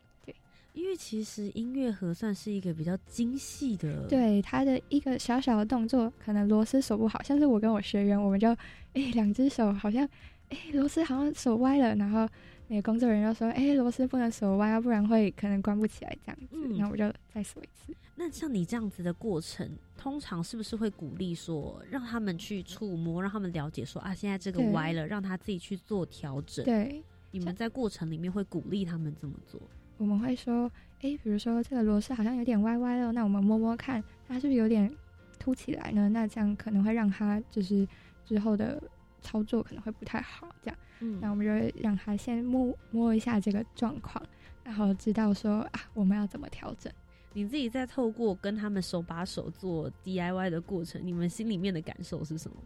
[0.74, 8.50] 因为其实音乐盒算是一个比较精细的，对它的一个小小的动作，可能螺丝锁不好，像是我跟我学员，我们就
[8.92, 10.08] 哎两只手好像
[10.50, 12.28] 哎螺丝好像锁歪了，然后
[12.68, 17.94] 那个工作人员就说，哎螺丝不能锁歪，要不然会可能关不起来这样子，嗯然后我就再锁一次。
[18.14, 29.60] 那像你这样子的过程，通常是不是会鼓励说，让他们去触摸，让他们了解说啊，现在这个歪了，让他自己去做调整。，对，你们在过程里面会鼓励他们这么做。
[29.96, 34.92] 我们会说，哎，比如说这个螺丝好像有点歪歪了，那我们摸摸看，它是不是有点
[35.38, 36.08] 凸起来呢？
[36.08, 37.86] 那这样可能会让它就是
[38.24, 38.82] 之后的
[39.22, 40.78] 操作可能会不太好，这样。
[41.00, 44.22] 嗯那我们就会让他先摸摸一下这个状况，
[44.64, 46.92] 然后知道说啊，我们要怎么调整。
[47.34, 52.56] 你自己在透过跟他们手把手做 DIY 的过程，你们心里面的感受是什么？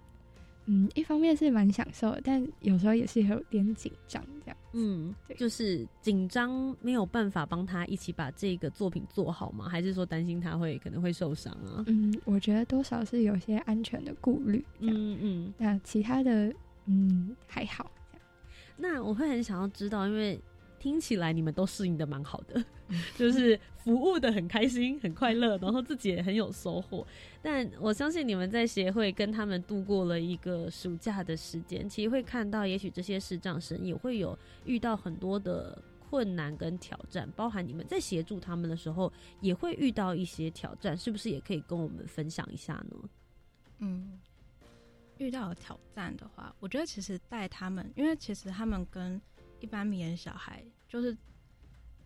[0.66, 4.56] 嗯，一方面是蛮享受，但有时候也是有点紧张，这样。
[4.74, 9.68] 嗯，对就是紧张没有办法帮他一起把这个作品做好吗？
[9.68, 11.82] 还是说担心他会可能会受伤啊？
[11.88, 15.54] 嗯，我觉得多少是有些安全的顾虑，嗯嗯。
[15.58, 16.54] 那其他的，
[16.86, 17.90] 嗯，还好。
[18.82, 20.40] 那我会很想要知道，因为
[20.80, 22.60] 听起来你们都适应的蛮好的，
[23.16, 27.06] 就是服务的很开心、很快乐，然后自己也很有收获。
[27.40, 35.80] 但我相信你们在协会跟他们度过了一个暑假的时间，其实会看到，也许这些视障生也会有遇到很多的
[36.10, 43.08] 困难跟挑战，包含你们在协助他们的时候，也会遇到一些挑战，是不是也可以跟我们分享一下呢？
[43.78, 44.18] 嗯，
[45.22, 49.20] 遇到的挑战的话，我觉得其实带他们，因为其实他们跟
[49.60, 51.16] 一般迷人小孩，就是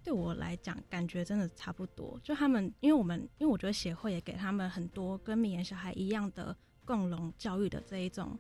[0.05, 2.21] 对我来讲，感觉真的差不多。
[2.23, 8.39] 就他们，因为我们，因为我觉得协会也给他们很多跟迷眼小孩一样的共融教育的这一种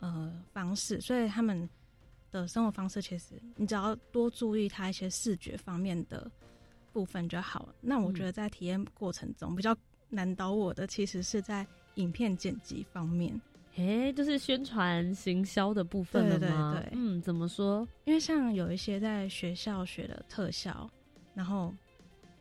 [0.00, 1.68] 呃方式，所以他们
[2.30, 6.30] 的生活方式，其实你只要多注意他一些视觉方面的
[6.92, 7.74] 部分就好了。
[7.80, 9.74] 那我觉得在体验过程中比较
[10.10, 13.40] 难倒我的，其实是在影片剪辑方面。
[13.78, 16.72] 诶，就是宣传行销的部分了对对吗？
[16.74, 17.86] 对嗯，怎么说？
[18.04, 20.90] 因为像有一些在学校学的特效，
[21.32, 21.72] 然后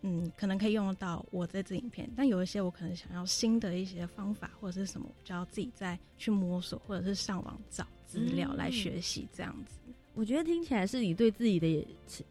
[0.01, 9.77] 嗯，可能可以用得到我这支影片，但有一些我可能想要新的一些方法或者是什么，我就要自己再去摸索，或者是上网找资料嗯来学习这样子。
[10.17, 11.87] 我觉得听起来是你对自己的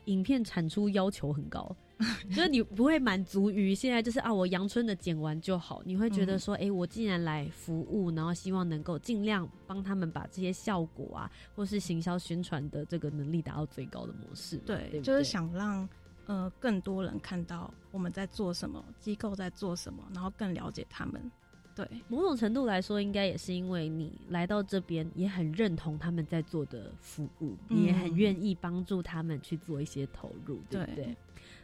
[0.07, 1.74] 影片产出要求很高，
[2.28, 15.89] 就是你不会满足于现在就是啊，我阳春的剪完就好，你会觉得说，哎、我既然来服务，然后希望能够尽量帮他们把这些效果啊，或是行销宣传的这个能力达到最高的模式，对，就是想让
[16.26, 21.30] 呃更多人看到我们在做什么，机构在做什么，然后更了解他们。
[21.76, 31.16] 对，某种程度来说，应该也是因为你来到这边，也很认同他们在做的服务，嗯你也很愿意帮助他们去做一些投入，对不对对？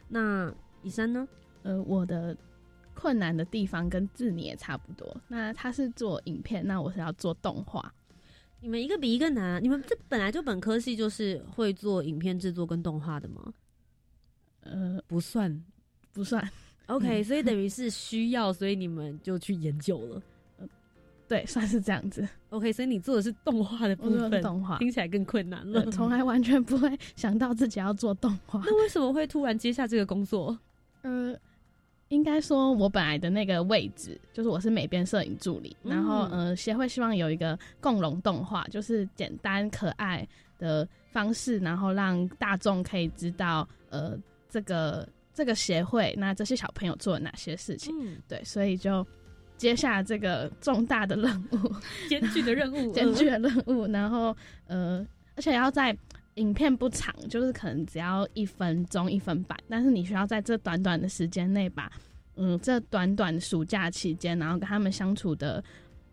[0.07, 0.53] 那
[0.83, 1.27] 以山呢？
[1.63, 2.37] 呃，我的
[2.93, 5.17] 困难的地方跟志你也差不多。
[5.29, 7.91] 那他是做影片，那我是要做动画。
[8.59, 9.59] 你们一个比一个难啊！
[9.59, 13.53] 你们这本来就本科系就是会做影片制作跟动画的吗？
[14.61, 15.63] 呃，不算
[16.13, 16.47] 不算，
[16.87, 20.21] ，OK，、嗯所以等于是需要，所以你们就去研究了。
[21.27, 22.27] 对，算是这样子。
[22.49, 25.91] OK，所以你做的是动画的部分，动画听起来更困难了呃。
[25.91, 28.61] 从来完全不会想到自己要做动画。
[28.65, 30.55] 那为什么会突然接下这个工作？
[31.01, 31.35] 呃，
[32.09, 40.27] 应该说，我本来的那个位置就是我是美编摄影助理，嗯然后呃，协会希望有一个共融动画，就是简单可爱
[40.59, 44.15] 的方式，然后让大众可以知道呃
[44.49, 47.93] 这个这个协会那这些小朋友做了哪些事情。
[47.99, 49.05] 嗯，对，所以就
[49.57, 51.75] 接下这个重大的任务，
[52.09, 54.35] 艰巨的任务， 艰巨的任务，然后
[54.67, 55.05] 呃，
[55.35, 55.95] 而且要在
[56.35, 61.91] 影片不长，就是可能只要一分钟一分半，但是你需要在这短短的时间内把，
[62.35, 65.63] 嗯，这短短的暑假期间，然后跟他们相处的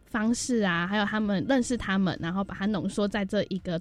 [0.05, 3.81] 方式啊，还有他们认识他们，然后把它浓缩在这一个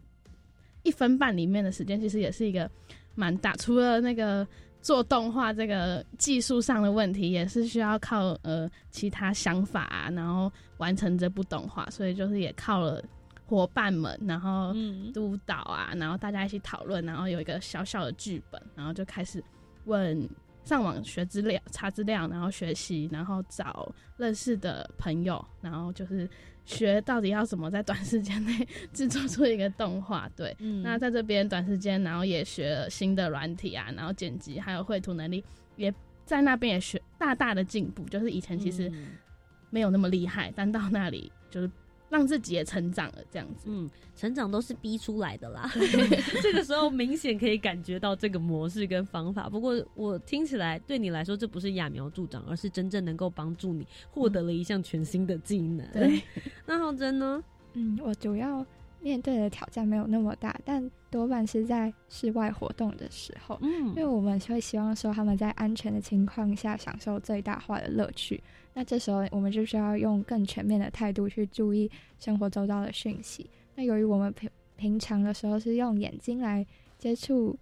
[0.84, 2.70] 一分半里面的时间，其实也是一个
[3.16, 3.54] 蛮大。
[3.58, 4.48] 除了那个
[4.82, 13.04] 做动画这个技术上的问题，也是需要靠呃其他想法啊，然后完成这部动画，所以就是也靠了
[13.46, 19.44] 伙伴们，然后嗯，督导啊，然后大家一起讨论，然后有一个小小的剧本，然后就开始
[19.86, 20.30] 问
[20.70, 26.30] 上网学资料、查资料，然后学习，然后找认识的朋友，然后就是
[26.64, 30.30] 学到底要怎么在短时间内制作出一个动画。
[30.36, 35.44] 对， 嗯那在这边短时间，然后也学了新的软体啊，然后剪辑还有绘图能力，
[35.76, 35.92] 也
[36.24, 38.04] 在那边也学大大的进步。
[38.04, 38.92] 就是以前其实
[39.72, 41.72] 没有那么厉害，但到那里就是
[42.10, 43.66] 让自己也成长了，这样子。
[43.68, 45.70] 嗯，成长都是逼出来的啦。
[46.42, 49.48] 这个时候明显可以感觉到这个模式跟方法。
[49.48, 55.88] 不过我听起来对你来说，这不是揠苗助长，而是真正能够帮助你获得了一项全新的技能。
[55.94, 56.22] 对，
[56.66, 57.44] 那浩真呢？
[57.74, 58.66] 嗯，我主要。
[59.02, 68.44] 面对的挑战没有那么大，但多半是在室外活动的时候，嗯，因为我们会希望说他们在安全的情况下享受最大化的乐趣。
[68.80, 73.50] 那这时候我们就需要用更全面的态度去注意生活周遭的讯息。
[73.76, 76.66] 那由于我们平平常的时候是用眼睛来
[76.98, 77.54] 接触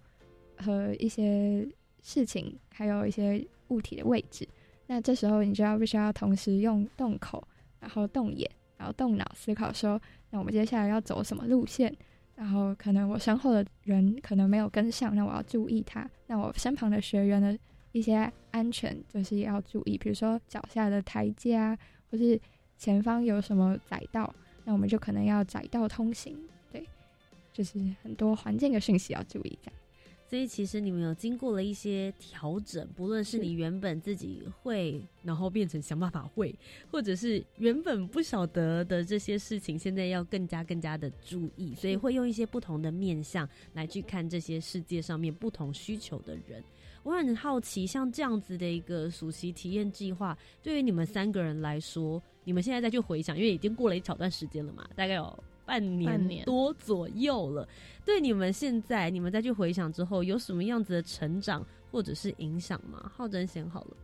[0.58, 1.66] 和一些
[2.02, 4.46] 事情，还有一些物体的位置，
[4.86, 7.42] 那这时候你就要必须要同时用动口，
[7.80, 8.48] 然后动眼。
[8.76, 10.00] 然后动脑思考说，
[10.30, 11.92] 那我们接下来要走什么路线？
[12.36, 16.08] 然后可能我身后的人可能没有跟上，那我要注意他。
[16.28, 17.58] 那我身旁的学员呢
[17.92, 21.78] 一些安全就是要注意，比如说脚下的台阶啊，
[22.10, 22.40] 或是
[22.76, 24.34] 前方有什么窄道，
[24.64, 26.36] 那我们就可能要窄道通行。
[26.70, 26.86] 对，
[27.52, 29.80] 就是很多环境的讯息要注意这样。
[30.30, 36.54] 所以其实你们有经过了一些调整，不论是你原本自己会，然后变成想办法会，
[36.90, 46.62] 或者是原本不晓得的这些事情，现在要更加更加的注意，所以会用一些不同的面向来去看这些世界上面不同需求的人。
[47.08, 55.44] 我很好奇，像这样子的一个暑期体验计划，对于你们三个人来说，你们现在再去回想，因为已经过了一小段时间了嘛，大概有。
[55.64, 57.68] 半年多左右了，
[58.02, 63.12] 对你们现在，你们再去回想之后，有什么样子的成长或者是影响吗？
[63.14, 63.96] 浩真先好了，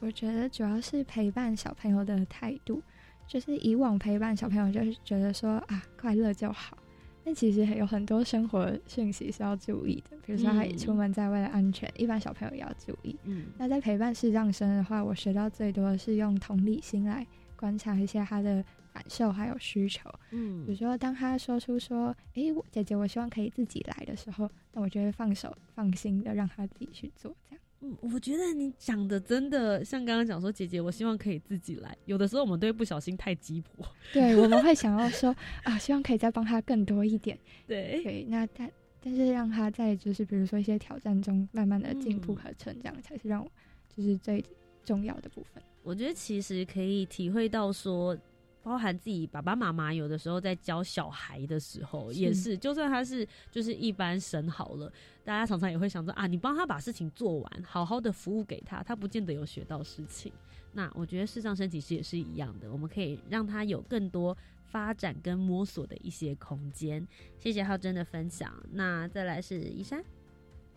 [0.00, 2.82] 我觉得主要是陪伴小朋友的态度，
[3.28, 6.78] 就是以往陪伴小朋友就是觉得说啊快乐就好，
[7.24, 13.16] 但其实有很多生活讯息是要注意的，比如说他出门在外的安全，一般小朋友也要注意。
[13.24, 18.64] 嗯，那在陪伴视障生的话，我学到最多的是用同理心来观察一下他的。
[18.94, 27.64] 感受还有需求，嗯，比如说当他说出说，哎，姐姐，我希望可以自己来的时候，那我就会放手放心的让他自己去做，这样。
[27.84, 31.96] 嗯，我觉得你讲的真的像刚刚讲说，姐姐，我希望可以自己来。
[32.04, 38.70] 有的时候我们都会不小心太急迫， 对，我们会想要说啊，希望可以再帮他更多一点， 对，对，那但
[39.00, 43.50] 但是让他在就是比如说一些挑战中慢慢的进步和成长，才是让我
[43.94, 44.44] 就是最
[44.84, 45.62] 重要的部分。
[45.82, 48.16] 我觉得其实可以体会到说。
[48.62, 54.90] 包含自己爸爸妈妈有的时候在教小孩的时候，也是，就算他是就是一般神好了，
[55.24, 60.32] 大家常常也会想着啊，你帮他把事情做完，好好的服务给他，他不见得有学到事情。
[60.72, 67.06] 那我觉得视障生其实也是一样的，我们可以让他有更多发展跟摸索的一些空间。
[67.38, 68.50] 谢谢浩真的分享。
[68.70, 70.02] 那再来是依山。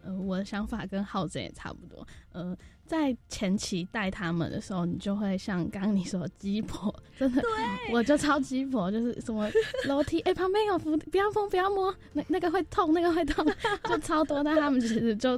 [0.04, 2.06] 呃，我的想法跟浩子也差不多。
[2.32, 2.56] 呃，
[2.86, 7.42] 在前期带他们的时候，你就会像刚刚你说鸡婆，真的，
[7.92, 9.50] 我就超鸡婆，就是什么
[9.86, 13.46] 楼梯，哎，旁边有扶，不要碰，不要摸，那那个会痛，那个会痛，
[13.90, 14.44] 就超多。
[14.44, 15.34] 但他们其实就，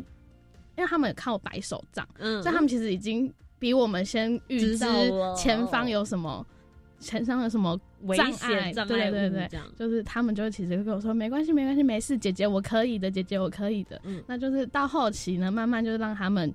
[0.76, 4.78] 因为他们靠白手杖，嗯，所以他们其实已经比我们先预知
[5.36, 6.46] 前方有什么。
[7.00, 7.80] 前方有什么
[8.16, 8.74] 障碍？
[8.74, 14.02] 对对对，就是他们就其实跟我说没关系没关系没事，姐姐我可以的，姐姐我可以的。
[14.04, 16.52] 嗯，那就是到后期呢，慢慢就让他们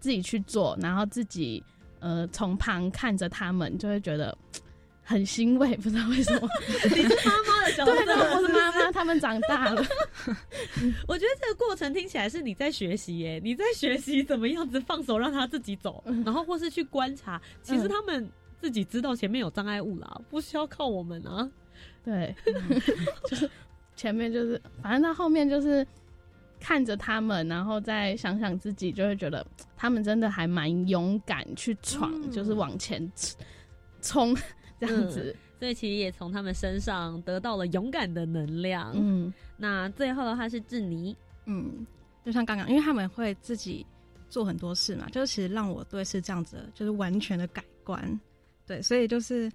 [0.00, 1.62] 自己去做，然后自己
[2.00, 4.36] 呃从旁看着他们，就会觉得
[5.02, 6.48] 很欣慰，不知道为什么。
[6.94, 9.82] 你是妈妈的角色，我是妈妈，他们长大了。
[11.06, 18.30] 我觉得这个过程听起来是你在学习耶，你在学习怎么样子放手让他自己走，然后或是去观察，其实他们。
[18.60, 21.48] 自己知道前面有障碍物啦，不需要靠我们啊。
[22.04, 22.34] 对，
[23.30, 23.48] 就是
[23.94, 25.86] 前面就是，反正到后面就是
[26.60, 29.46] 看着他们，然后再想想自己，就会觉得
[29.76, 33.10] 他们真的还蛮勇敢去闯，就是往前
[34.02, 34.36] 冲
[34.78, 35.34] 这样子。
[35.58, 38.92] 所以其实也从他们身上得到了勇敢的能量。
[38.94, 41.84] 嗯，那最后的话是志尼，嗯，
[42.24, 43.84] 就像刚刚，因为他们会自己
[44.28, 48.20] 做很多事嘛，就是其实让我对是这样子，就是完全的改观。
[48.66, 49.50] 对，所以就是，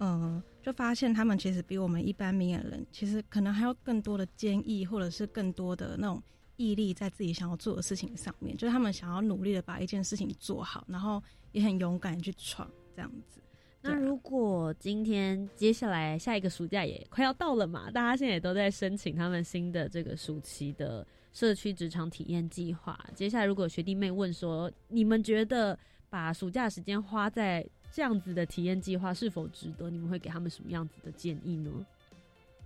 [0.00, 6.22] 嗯，就发现他们其实比我们一般明眼人，其实可能还有更多的坚毅，或者是更多的那种
[6.58, 8.54] 毅力，在自己想要做的事情上面。
[8.54, 13.40] 就是他们想要努力的把一件事情做好，然后也很勇敢去闯这样子。
[13.80, 22.98] 那如果今天接下来下一个暑假也快要到了嘛，大家现在也都在申请他们新的这个暑期的社区职场体验计划。
[23.14, 25.78] 接下来如果学弟妹问说，你们觉得
[26.10, 29.88] 把暑假时间花在这样子的体验计划是否值得？
[29.88, 31.70] 你们会给他们什么样子的建议呢？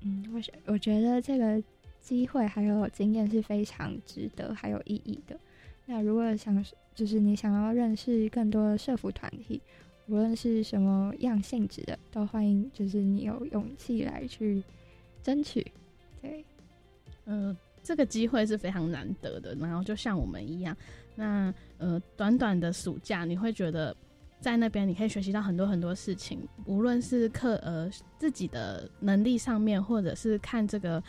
[0.00, 1.62] 嗯，我我觉得这个
[2.02, 5.38] 机会还有经验是非常值得还有意义的。
[5.86, 6.62] 那如果想
[6.94, 9.60] 就是你想要认识更多的社服团体，
[10.08, 14.62] 无论是什么样性质的，都欢迎，就是你有勇气来去
[15.22, 15.64] 争取。
[16.20, 16.44] 对，
[17.24, 19.54] 呃，这个机会是非常难得的。
[19.54, 20.76] 然后就像我们一样，
[21.14, 23.96] 那呃，短短的暑假，你会觉得
[24.40, 27.88] 在那边你可以学习到很多很多事情，无论是课呃
[28.18, 31.02] 自己的能力上面，或者是看这个。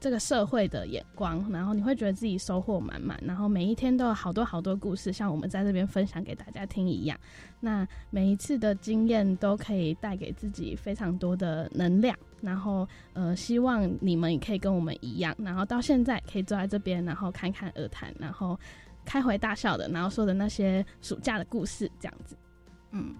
[0.00, 7.18] 这个社会的眼光，然后你会觉得自己收获满满，然后每一天都有好多好多故事，像我们在这边分享给大家听一样。
[7.60, 18.58] 那每一次的经验都可以带给自己非常多的能量，然后呃，希望你们也可以跟我们一样，然后到现在可以坐在这边，然后侃侃而谈，然后
[19.04, 22.36] 开怀大笑的，然后说的那些暑假的故事，这样子。
[22.90, 23.14] 嗯，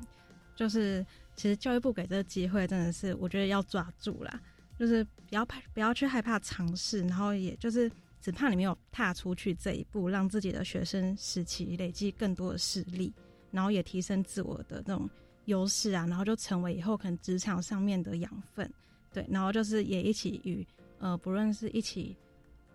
[0.55, 4.41] 就是其实教育部给这个机会，真的是我觉得要抓住啦。
[4.79, 13.13] 就是不要怕，不要去害怕尝试，然后也就是只怕你没有踏出去这一步，让自己的学生时期累积更多的实力，
[13.51, 15.09] 然后也提升自我的那种
[15.45, 18.69] 优势啊，然后就成为以后可能职场上面的养分，
[19.13, 20.67] 对，然后就是也一起与
[20.99, 22.17] 呃不论是一起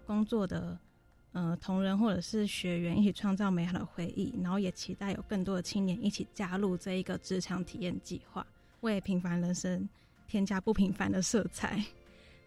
[0.06, 0.80] 工作的
[1.34, 8.46] 呃同仁或者是学员一起创造美好的回忆，然后也期待有更多的青年一起加入这一个职场体验计划，
[8.82, 9.88] 为平凡人生。
[10.30, 11.84] 添加不平凡的色彩，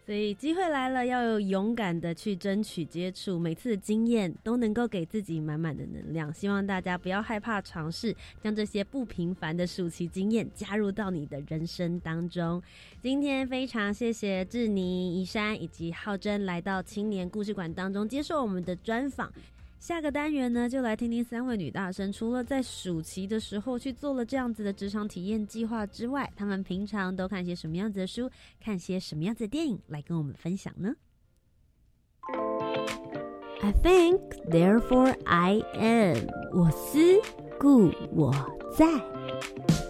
[0.06, 6.32] 所以机会来了，要勇敢的去争取接触，每次的经验都能够给自己满满的能量。
[6.32, 12.62] 希望大家不要害怕尝试，将这些不平凡的暑期经验加入到你的人生当中。
[13.02, 19.32] 今天非常谢谢志妮、宜山以及浩真来到青年故事馆当中接受我们的专访。
[19.82, 28.30] 下个单元呢，就来听听三位女大生，除了在暑期的时候去做了这样子的职场体验计划之外，她们平常都看些什么样子的书，
[28.60, 30.94] 看些什么样子的电影，来跟我们分享呢
[33.60, 36.28] ？I think, therefore I am。
[36.52, 37.20] 我思
[37.58, 38.32] 故我
[38.78, 39.81] 在。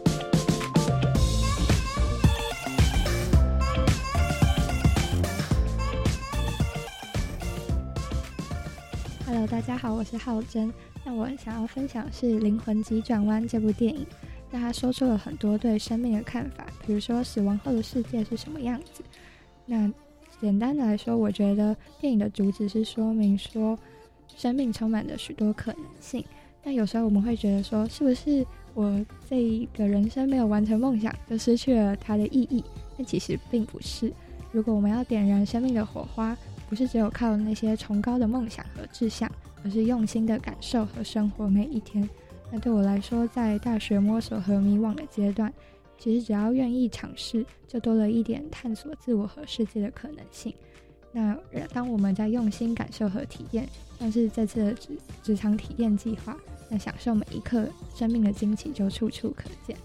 [9.32, 10.70] Hello，大家好，我是浩真。
[11.06, 14.06] 那我想要分享是《灵魂急转弯》这部电影。
[14.50, 19.02] 那他说出了很多对生命的看法，比如说死亡后的世界是什么样子。
[19.64, 19.90] 那
[20.38, 23.78] 简单的来说，我觉得电影的主旨是说明说，
[24.36, 26.22] 生命充满着许多可能性。
[26.62, 32.62] 那有时候我们会觉得说，是不是我这一个人生没有完成梦想，就失去了它的意义？
[32.98, 34.12] 但其实并不是。
[34.50, 36.36] 如果我们要点燃生命的火花，
[36.72, 39.30] 不是只有靠那些崇高的梦想和志向，
[39.62, 42.08] 而是用心的感受和生活每一天。
[42.50, 45.52] 那对我来说，在大学摸索和迷惘的阶段，
[45.98, 50.54] 其实只要愿意尝试，就多了一点探索自我和世界的可能性。
[51.12, 51.36] 那
[51.74, 53.68] 当我们在用心感受和体验，
[54.00, 56.34] 像是这次的职职场体验计划，
[56.70, 59.76] 那享受每一刻生命的惊奇就处处可见。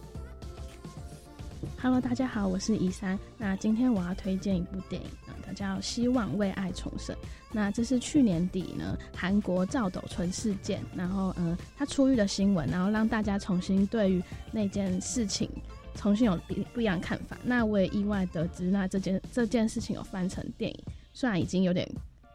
[1.82, 3.18] Hello，大家好，我是宜山。
[3.38, 5.53] 那今天我要推荐一部电影啊，它。
[5.53, 7.16] 叫希望为爱重生。
[7.51, 15.49] 那这是去年底呢，韩国赵斗淳事件，然后呃，他出狱的新闻，然后让大家重新对于那件事情
[15.95, 17.36] 重新有不不一样看法。
[17.43, 20.80] 那我也意外得知，那这件这件事情有翻成电影，
[21.12, 21.89] 虽然已经有点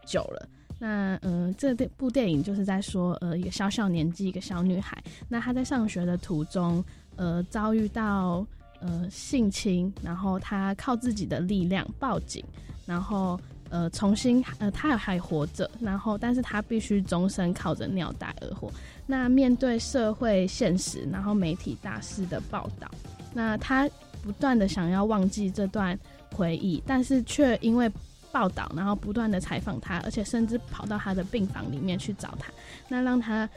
[0.05, 0.49] 久了。
[0.81, 8.45] 那呃，这部电影就是在说，呃，一个小小年纪一个小女孩，那她在上学的途中，呃，遭遇到
[8.83, 12.45] 呃性侵，然后他靠自己的力量报警。
[12.85, 18.71] 然后，呃，重新，呃，他还活着，然后，但是他必须终身靠着尿袋而活。
[19.07, 22.91] 那面对社会现实，然后媒体大肆的报道，
[23.33, 23.89] 那他
[24.21, 25.97] 不断的想要忘记这段
[26.35, 27.91] 回忆，但是却因为
[28.33, 32.53] 报道，然后不断的采访他，而且甚至跑到他的病房里面去找他，
[32.89, 33.49] 那让他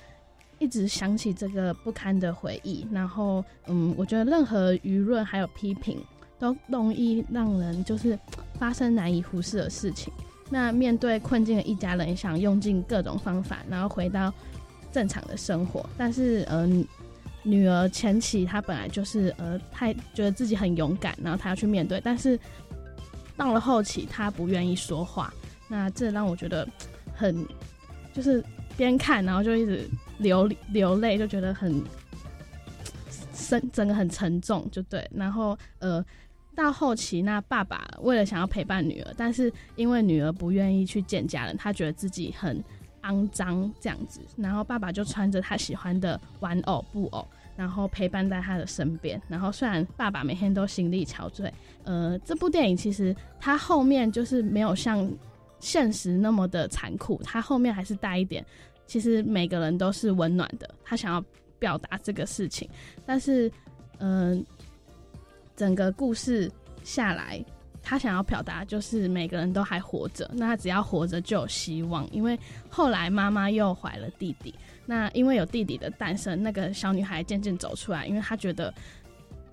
[0.60, 2.86] 一直想起这个不堪的回忆。
[2.92, 5.98] 然后，嗯，我觉得任何舆论还有批评。
[6.38, 8.20] 都容易让人就是
[8.60, 10.12] 发生难以忽视的事情。
[10.50, 14.32] 那面对困境的一家人，想用尽各种方法，然后回到
[14.92, 15.90] 正常的生活。
[15.98, 16.68] 但是，呃，
[17.42, 22.02] 女儿前期她本来就是呃，太觉得自己很勇敢，然后她要去面对。
[22.04, 22.38] 但是
[23.38, 25.34] 到了后期，她不愿意说话。
[25.70, 26.68] 那这让我觉得
[27.16, 27.48] 很，
[28.14, 28.44] 就是
[28.76, 31.84] 边看然后就一直流流泪，就觉得很
[33.34, 35.10] 深，整个很沉重，就对。
[35.14, 36.04] 然后，呃。
[36.58, 42.64] 到后期，那爸爸为了想要陪伴女儿，但是因为女儿不愿意去见家人，他觉得自己很
[43.02, 49.22] 肮脏这样子，然后爸爸就穿着他喜欢的玩偶布偶，然后陪伴在他的身边。
[49.28, 51.52] 然后虽然爸爸每天都心力憔悴，
[51.84, 55.12] 呃，这部电影其实它后面就是没有像
[55.60, 58.46] 现实那么的残酷，它后面还是带一点，
[58.86, 60.74] 其实每个人都是温暖的。
[60.84, 61.24] 他想要
[61.60, 62.70] 表达这个事情，
[63.06, 63.52] 但是。
[64.00, 64.46] 嗯、
[65.56, 66.52] 整个故事
[66.84, 67.42] 下来，
[67.82, 72.06] 他想要表达就是每个人都还活着，那他只要活着就有希望。
[72.12, 72.38] 因为
[72.70, 74.54] 后来妈妈又怀了弟弟，
[74.86, 78.74] 那因为有弟弟的诞生，那个小女孩渐渐走出来，因为她觉得，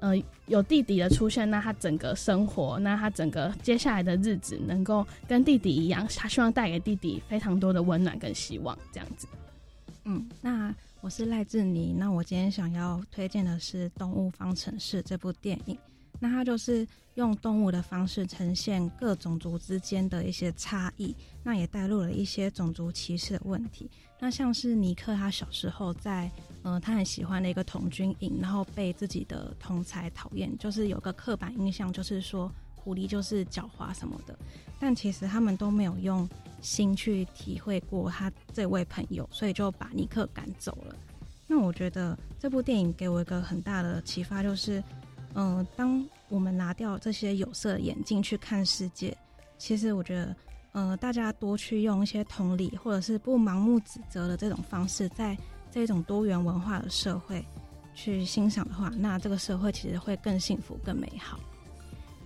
[0.03, 9.29] 呃，有弟弟的出现，那他整个生活，那他整个接下来的日子能够跟弟弟一样，他希望带给弟弟非常多的温暖跟希望，这样子。
[10.05, 15.79] 嗯，那我是赖志妮，那我今天想要推荐的是《动物方程式》这部电影。
[16.23, 21.13] 那它就是用动物的方式呈现各种族之间的一些差异，
[21.43, 23.91] 那也带入了一些种族歧视的问题。
[24.21, 26.31] 那像是尼克他小时候在
[26.63, 34.39] 呃他很喜欢的一个童军营，然后被自己的同才讨厌，就是有个刻板印象，就是说狐狸就是狡猾什么的。
[34.79, 36.29] 但其实他们都没有用
[36.61, 40.95] 心去体会过他这位朋友，所以就把尼克赶走了。
[41.49, 44.83] 那我觉得这部电影给我一个很大的启发，就是，
[45.35, 49.17] 嗯、当我们拿掉这些有色眼镜去看世界，
[49.59, 50.37] 其实我觉得，
[50.73, 55.37] 呃，大家多去用一些同理，或者是不盲目指责的这种方式，在
[55.71, 57.45] 这种多元文化的社会
[57.95, 61.39] 去欣赏的话，那这个社会其实会更幸福、更美好。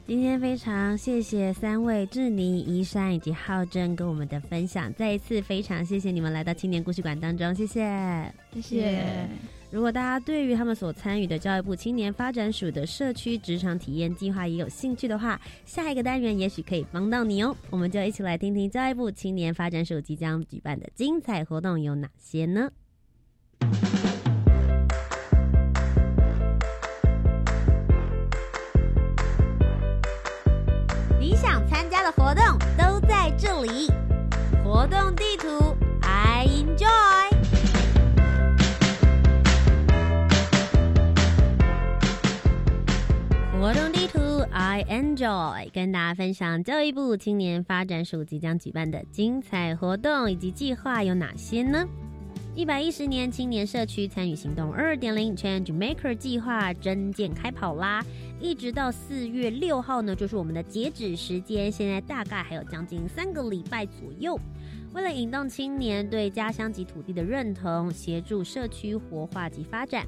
[0.07, 8.33] 今天非常谢谢三位志妮、宜山以及浩正跟我们的分享，再一次非常谢谢你们来到青年故事馆当中，谢谢。
[8.53, 9.29] 谢谢。
[9.71, 17.55] 如果大家对于他们所参与的教育部青年发展署的社区职场体验计划也有兴趣的话，下一个单元也许可以帮到你哦。
[17.69, 22.71] 我们就一起来听听教育部青年发展署即将举办的精彩活动有哪些呢？
[31.21, 33.89] 你想参加的活动都在这里，
[34.65, 37.26] 活动地图 I enjoy。
[44.77, 51.89] I enjoy，跟大家分享教育部青年发展署即将举办的精彩活动以及计划有哪些呢？
[52.55, 58.05] 一百一十年青年社区参与行动二点零 Change Maker 计划真件开跑啦！
[58.39, 64.39] 一直到四月六号呢，就是我们的截止时间，现在大概还有将近三个礼拜左右。
[64.93, 70.07] 为了引动青年对家乡及土地的认同，协助社区活化及发展。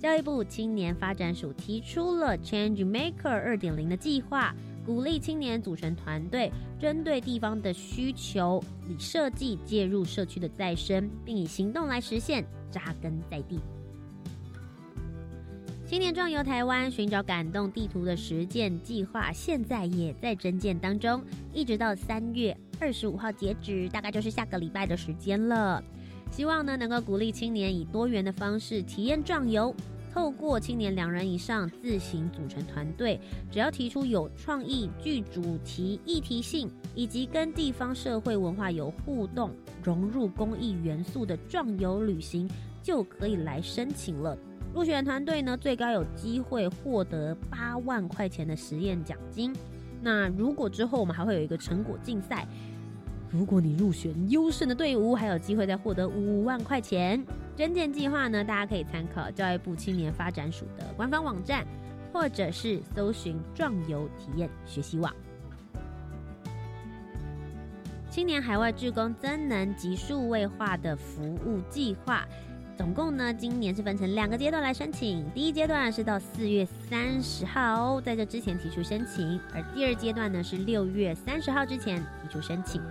[0.00, 4.54] 教育部青年发展署提出了 Change Maker 二点零的计划，
[4.86, 13.60] 鼓励青年组成团队，针对地方的需求，以设计介入社区的再生，并以行动来实现扎根在地。
[15.84, 21.22] 青年壮游台湾寻找感动地图的实践计划，现在也在征件当中，
[21.52, 25.84] 一直到三月二十五号截止，大概就是下个礼拜的时间了。
[26.30, 29.74] 希望呢能够鼓励青年以多元的方式体验壮游，
[30.12, 33.20] 透过青年两人以上自行组成团队，
[33.50, 39.50] 只要提出有创意、具主题、议题性，以及跟地方社会文化有互动、
[39.82, 42.48] 融入公益元素的壮游旅行，
[42.82, 44.36] 就可以来申请了。
[44.72, 49.52] 入选团队呢，最高有机会获得八万块钱的实验奖金。
[50.00, 52.48] 那如果之后我们还会有一个成果竞赛，
[53.30, 57.24] 如果你入选优胜的队伍，还有机会再获得五万块钱。
[57.56, 61.64] 征建计划呢，大家可以参考教育部青年发展署的官方网站，
[62.12, 65.14] 或者是搜寻壮游体验学习网。
[68.10, 72.26] 青年海外志工增能及数位化的服务计划。
[72.76, 75.24] 总共呢，今年是分成两个阶段来申请。
[75.32, 82.82] 第一阶段是到四月三十号，在这之前提出申请；而第二阶段呢是六月三十号之前提出申请。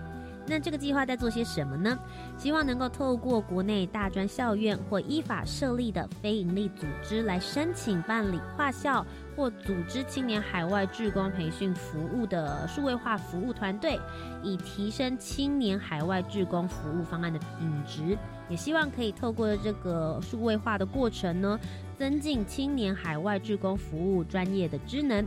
[0.50, 1.96] 那这个计划在做些什么呢？
[2.36, 14.00] 希望能够透过国内大专校院或依法设立的非营利组织来申请办理跨校或组织青年海外志工培训服务的数位化服务团队，
[14.42, 18.18] 以提升青年海外志工服务方案的品质。
[18.50, 21.60] 也希望可以透过这个数位化的过程呢，
[21.96, 25.24] 增进青年海外志工服务专业的职能。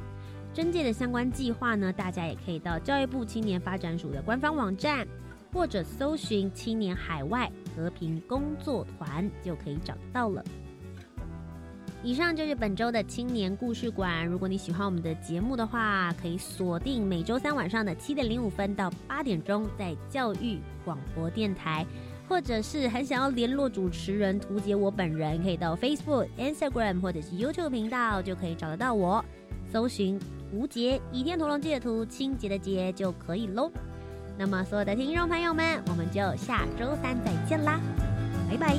[0.55, 5.07] 征件的相关计划呢，大家也可以到教育部青年发展署的官方网站，
[5.53, 10.45] 或者搜寻青年海外和平工作团就可以找到了。
[12.05, 14.27] 以上就是本周的青年故事馆。
[14.27, 21.87] 如果你喜欢我们的节目的话，可以锁定每周三晚上的七点零五分到八点钟，在教育广播电台。
[22.29, 29.23] 或者是很想要联络主持人图杰我本人，可以到 Facebook、Instagram 或者是 YouTube 频道就可以找得到我，
[29.71, 30.19] 搜寻
[30.53, 33.71] 无节倚天屠龙记的屠清洁的洁就可以喽。
[34.39, 37.81] 那么所有的听众朋友们我们就下周三再见啦
[38.51, 38.77] 拜拜。